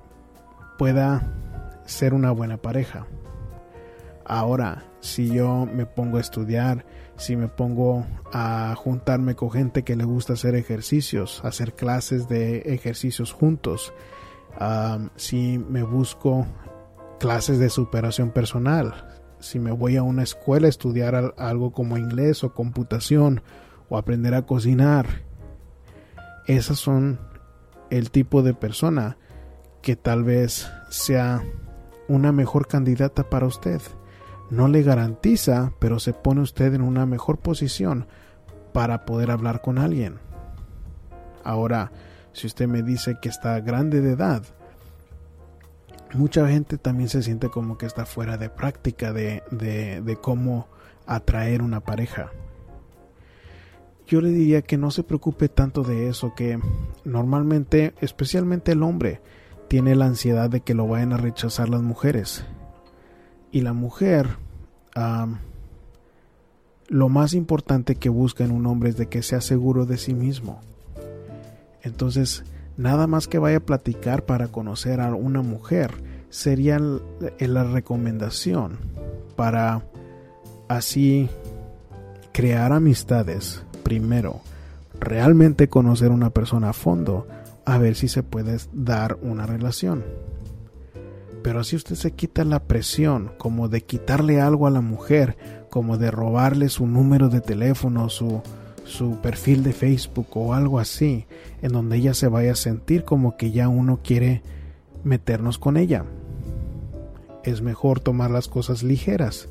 pueda 0.77 1.33
ser 1.85 2.13
una 2.13 2.29
buena 2.29 2.57
pareja. 2.57 3.07
Ahora, 4.23 4.83
si 4.99 5.27
yo 5.27 5.65
me 5.65 5.87
pongo 5.87 6.19
a 6.19 6.21
estudiar, 6.21 6.85
si 7.17 7.35
me 7.35 7.47
pongo 7.47 8.05
a 8.31 8.75
juntarme 8.77 9.33
con 9.33 9.49
gente 9.49 9.81
que 9.81 9.95
le 9.95 10.03
gusta 10.03 10.33
hacer 10.33 10.53
ejercicios, 10.53 11.41
hacer 11.43 11.73
clases 11.73 12.29
de 12.29 12.59
ejercicios 12.59 13.33
juntos, 13.33 13.91
si 15.15 15.57
me 15.57 15.83
busco 15.83 16.45
clases 17.19 17.59
de 17.59 17.69
superación 17.69 18.31
personal, 18.31 19.05
si 19.39 19.59
me 19.59 19.71
voy 19.71 19.97
a 19.97 20.03
una 20.03 20.23
escuela 20.23 20.67
a 20.67 20.69
estudiar 20.69 21.33
algo 21.37 21.71
como 21.71 21.97
inglés 21.97 22.43
o 22.43 22.53
computación 22.53 23.41
o 23.89 23.97
aprender 23.97 24.33
a 24.33 24.45
cocinar, 24.45 25.23
esas 26.45 26.79
son 26.79 27.19
el 27.89 28.11
tipo 28.11 28.41
de 28.41 28.53
persona 28.53 29.17
que 29.81 29.95
tal 29.95 30.23
vez 30.23 30.69
sea 30.89 31.41
una 32.07 32.31
mejor 32.31 32.67
candidata 32.67 33.29
para 33.29 33.45
usted. 33.45 33.81
No 34.49 34.67
le 34.67 34.81
garantiza, 34.81 35.73
pero 35.79 35.99
se 35.99 36.11
pone 36.13 36.41
usted 36.41 36.73
en 36.73 36.81
una 36.81 37.05
mejor 37.05 37.37
posición 37.37 38.07
para 38.73 39.05
poder 39.05 39.31
hablar 39.31 39.61
con 39.61 39.77
alguien. 39.77 40.19
Ahora, 41.43 41.91
si 42.33 42.47
usted 42.47 42.67
me 42.67 42.83
dice 42.83 43.17
que 43.21 43.29
está 43.29 43.59
grande 43.59 44.01
de 44.01 44.13
edad, 44.13 44.43
mucha 46.13 46.47
gente 46.47 46.77
también 46.77 47.09
se 47.09 47.21
siente 47.23 47.49
como 47.49 47.77
que 47.77 47.85
está 47.85 48.05
fuera 48.05 48.37
de 48.37 48.49
práctica 48.49 49.13
de, 49.13 49.43
de, 49.51 50.17
cómo 50.21 50.67
atraer 51.05 51.61
una 51.61 51.79
pareja. 51.81 52.31
Yo 54.07 54.21
le 54.21 54.29
diría 54.29 54.61
que 54.63 54.77
no 54.77 54.89
se 54.89 55.03
preocupe 55.03 55.49
tanto 55.49 55.83
de 55.83 56.09
eso, 56.09 56.33
que 56.35 56.59
normalmente, 57.05 57.93
especialmente 58.01 58.71
el 58.71 58.81
hombre, 58.81 59.21
tiene 59.67 59.95
la 59.95 60.05
ansiedad 60.05 60.49
de 60.49 60.61
que 60.61 60.73
lo 60.73 60.87
vayan 60.87 61.13
a 61.13 61.17
rechazar 61.17 61.69
las 61.69 61.83
mujeres. 61.83 62.43
Y 63.51 63.61
la 63.61 63.73
mujer, 63.73 64.37
lo 66.87 67.09
más 67.09 67.33
importante 67.33 67.95
que 67.95 68.09
busca 68.09 68.43
en 68.43 68.51
un 68.51 68.65
hombre 68.65 68.89
es 68.89 68.97
de 68.97 69.07
que 69.07 69.21
sea 69.21 69.41
seguro 69.41 69.85
de 69.85 69.97
sí 69.97 70.15
mismo. 70.15 70.61
Entonces, 71.83 72.43
nada 72.77 73.07
más 73.07 73.27
que 73.27 73.39
vaya 73.39 73.57
a 73.57 73.65
platicar 73.65 74.25
para 74.25 74.47
conocer 74.47 75.01
a 75.01 75.13
una 75.13 75.41
mujer 75.41 75.91
sería 76.29 76.79
la 77.39 77.63
recomendación 77.63 78.77
para 79.35 79.81
así 80.67 81.29
crear 82.31 82.71
amistades 82.71 83.63
primero 83.83 84.41
realmente 84.99 85.69
conocer 85.69 86.11
a 86.11 86.13
una 86.13 86.29
persona 86.29 86.69
a 86.69 86.73
fondo 86.73 87.27
a 87.65 87.77
ver 87.77 87.95
si 87.95 88.07
se 88.07 88.23
puede 88.23 88.57
dar 88.73 89.17
una 89.21 89.45
relación. 89.45 90.03
Pero 91.43 91.63
si 91.63 91.75
usted 91.75 91.95
se 91.95 92.11
quita 92.11 92.43
la 92.43 92.63
presión 92.63 93.31
como 93.37 93.69
de 93.69 93.81
quitarle 93.81 94.41
algo 94.41 94.67
a 94.67 94.71
la 94.71 94.81
mujer 94.81 95.37
como 95.69 95.97
de 95.97 96.11
robarle 96.11 96.69
su 96.69 96.85
número 96.85 97.29
de 97.29 97.41
teléfono 97.41 98.09
su 98.09 98.41
su 98.89 99.21
perfil 99.21 99.63
de 99.63 99.71
Facebook 99.71 100.27
o 100.31 100.53
algo 100.53 100.79
así, 100.79 101.25
en 101.61 101.71
donde 101.71 101.97
ella 101.97 102.13
se 102.13 102.27
vaya 102.27 102.53
a 102.53 102.55
sentir 102.55 103.03
como 103.03 103.37
que 103.37 103.51
ya 103.51 103.69
uno 103.69 103.99
quiere 104.03 104.41
meternos 105.03 105.57
con 105.57 105.77
ella. 105.77 106.05
Es 107.43 107.61
mejor 107.61 107.99
tomar 107.99 108.31
las 108.31 108.47
cosas 108.47 108.83
ligeras 108.83 109.47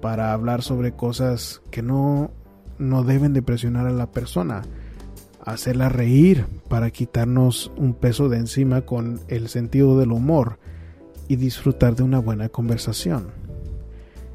para 0.00 0.32
hablar 0.32 0.62
sobre 0.62 0.92
cosas 0.92 1.62
que 1.70 1.82
no, 1.82 2.30
no 2.78 3.02
deben 3.02 3.32
de 3.32 3.42
presionar 3.42 3.86
a 3.86 3.92
la 3.92 4.10
persona. 4.10 4.62
Hacerla 5.44 5.88
reír 5.88 6.46
para 6.68 6.90
quitarnos 6.90 7.72
un 7.76 7.94
peso 7.94 8.28
de 8.28 8.36
encima 8.36 8.82
con 8.82 9.20
el 9.28 9.48
sentido 9.48 9.98
del 9.98 10.12
humor 10.12 10.58
y 11.28 11.36
disfrutar 11.36 11.96
de 11.96 12.02
una 12.02 12.18
buena 12.18 12.48
conversación. 12.48 13.28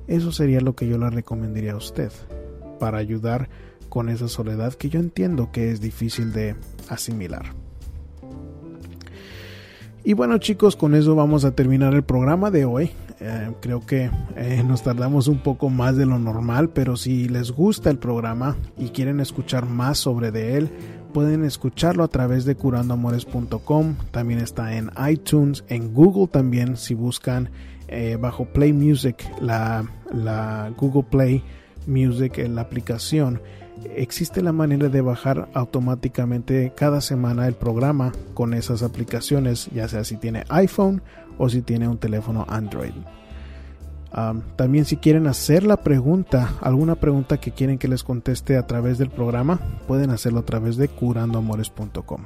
Eso 0.07 0.31
sería 0.31 0.61
lo 0.61 0.75
que 0.75 0.87
yo 0.87 0.97
le 0.97 1.09
recomendaría 1.09 1.73
a 1.73 1.77
usted 1.77 2.11
para 2.79 2.97
ayudar 2.97 3.49
con 3.89 4.09
esa 4.09 4.27
soledad 4.27 4.73
que 4.73 4.89
yo 4.89 4.99
entiendo 4.99 5.51
que 5.51 5.71
es 5.71 5.81
difícil 5.81 6.33
de 6.33 6.55
asimilar. 6.89 7.53
Y 10.03 10.13
bueno 10.13 10.37
chicos, 10.37 10.75
con 10.75 10.93
eso 10.93 11.15
vamos 11.15 11.45
a 11.45 11.55
terminar 11.55 11.95
el 11.95 12.03
programa 12.03 12.51
de 12.51 12.65
hoy. 12.65 12.91
Eh, 13.19 13.51
creo 13.59 13.85
que 13.85 14.11
eh, 14.35 14.63
nos 14.63 14.83
tardamos 14.83 15.27
un 15.27 15.39
poco 15.39 15.69
más 15.69 15.95
de 15.95 16.05
lo 16.05 16.19
normal, 16.19 16.69
pero 16.69 16.95
si 16.95 17.27
les 17.27 17.51
gusta 17.51 17.89
el 17.89 17.97
programa 17.97 18.55
y 18.77 18.89
quieren 18.89 19.19
escuchar 19.19 19.65
más 19.65 19.97
sobre 19.97 20.31
de 20.31 20.57
él, 20.57 20.69
pueden 21.11 21.43
escucharlo 21.43 22.03
a 22.03 22.07
través 22.07 22.45
de 22.45 22.55
curandoamores.com. 22.55 23.95
También 24.11 24.41
está 24.41 24.75
en 24.75 24.91
iTunes, 25.09 25.63
en 25.69 25.93
Google 25.93 26.27
también, 26.27 26.77
si 26.77 26.93
buscan 26.93 27.49
eh, 27.87 28.17
bajo 28.19 28.45
Play 28.45 28.73
Music, 28.73 29.25
la, 29.41 29.89
la 30.13 30.71
Google 30.77 31.05
Play 31.09 31.41
Music, 31.87 32.37
la 32.49 32.61
aplicación 32.61 33.41
existe 33.95 34.41
la 34.41 34.51
manera 34.51 34.89
de 34.89 35.01
bajar 35.01 35.49
automáticamente 35.53 36.73
cada 36.75 37.01
semana 37.01 37.47
el 37.47 37.53
programa 37.53 38.11
con 38.33 38.53
esas 38.53 38.83
aplicaciones, 38.83 39.69
ya 39.73 39.87
sea 39.87 40.03
si 40.03 40.17
tiene 40.17 40.43
iPhone 40.49 41.01
o 41.37 41.49
si 41.49 41.61
tiene 41.61 41.87
un 41.87 41.97
teléfono 41.97 42.45
Android. 42.47 42.93
también 44.55 44.85
si 44.85 44.95
quieren 44.97 45.27
hacer 45.27 45.63
la 45.63 45.77
pregunta, 45.77 46.53
alguna 46.61 46.95
pregunta 46.95 47.37
que 47.37 47.51
quieren 47.51 47.77
que 47.77 47.89
les 47.89 48.03
conteste 48.03 48.55
a 48.57 48.65
través 48.65 48.97
del 48.97 49.09
programa, 49.09 49.59
pueden 49.87 50.09
hacerlo 50.09 50.39
a 50.39 50.45
través 50.45 50.77
de 50.77 50.87
curandoamores.com. 50.87 52.21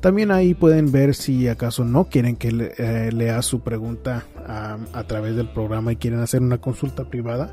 También 0.00 0.30
ahí 0.30 0.54
pueden 0.54 0.92
ver 0.92 1.14
si 1.14 1.46
acaso 1.48 1.84
no 1.84 2.04
quieren 2.04 2.36
que 2.36 2.48
eh, 2.78 3.10
lea 3.12 3.42
su 3.42 3.60
pregunta 3.60 4.24
a 4.46 5.04
través 5.04 5.36
del 5.36 5.48
programa 5.48 5.92
y 5.92 5.96
quieren 5.96 6.20
hacer 6.20 6.42
una 6.42 6.58
consulta 6.58 7.04
privada 7.04 7.52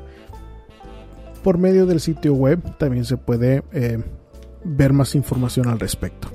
por 1.48 1.56
medio 1.56 1.86
del 1.86 2.00
sitio 2.00 2.34
web 2.34 2.76
también 2.76 3.06
se 3.06 3.16
puede 3.16 3.62
eh, 3.72 4.04
ver 4.64 4.92
más 4.92 5.14
información 5.14 5.66
al 5.68 5.80
respecto. 5.80 6.28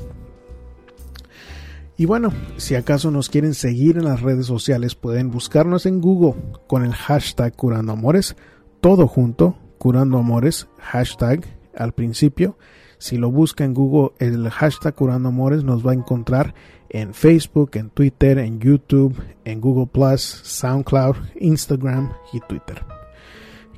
Y 1.95 2.05
bueno, 2.05 2.33
si 2.57 2.73
acaso 2.73 3.11
nos 3.11 3.29
quieren 3.29 3.53
seguir 3.53 3.99
en 3.99 4.05
las 4.05 4.21
redes 4.21 4.47
sociales, 4.47 4.95
pueden 4.95 5.29
buscarnos 5.29 5.85
en 5.85 6.01
Google 6.01 6.33
con 6.65 6.83
el 6.83 6.95
hashtag 6.95 7.55
Curando 7.55 7.91
Amores, 7.91 8.35
todo 8.81 9.05
junto, 9.05 9.55
Curando 9.77 10.17
Amores, 10.17 10.67
hashtag 10.79 11.45
al 11.77 11.93
principio. 11.93 12.57
Si 12.97 13.17
lo 13.17 13.29
busca 13.29 13.65
en 13.65 13.75
Google, 13.75 14.13
el 14.17 14.49
hashtag 14.49 14.95
Curando 14.95 15.29
Amores 15.29 15.63
nos 15.63 15.85
va 15.85 15.91
a 15.91 15.93
encontrar 15.93 16.55
en 16.89 17.13
Facebook, 17.13 17.69
en 17.75 17.91
Twitter, 17.91 18.39
en 18.39 18.59
YouTube, 18.59 19.15
en 19.45 19.61
Google 19.61 19.91
Plus, 19.93 20.21
SoundCloud, 20.21 21.17
Instagram 21.39 22.11
y 22.33 22.39
Twitter. 22.39 23.02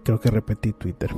Creo 0.06 0.22
que 0.22 0.30
repetí 0.30 0.72
Twitter. 0.72 1.10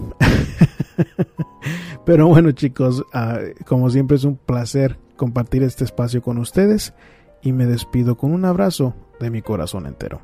Pero 2.05 2.27
bueno 2.27 2.51
chicos, 2.53 3.03
ah, 3.13 3.39
como 3.65 3.89
siempre 3.89 4.15
es 4.15 4.23
un 4.23 4.37
placer 4.37 4.97
compartir 5.17 5.61
este 5.63 5.83
espacio 5.83 6.21
con 6.21 6.37
ustedes 6.37 6.93
y 7.41 7.51
me 7.51 7.65
despido 7.65 8.15
con 8.15 8.31
un 8.31 8.45
abrazo 8.45 8.95
de 9.19 9.29
mi 9.29 9.41
corazón 9.41 9.87
entero. 9.87 10.21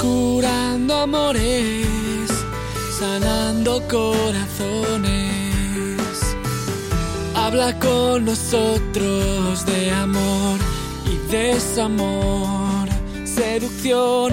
Curando 0.00 0.94
amores, 0.94 2.28
sanando 2.98 3.80
corazones. 3.88 5.12
Habla 7.36 7.78
con 7.78 8.24
nosotros 8.24 9.64
de 9.64 9.92
amor 9.92 10.58
y 11.08 11.30
desamor, 11.30 12.88
seducción 13.24 14.32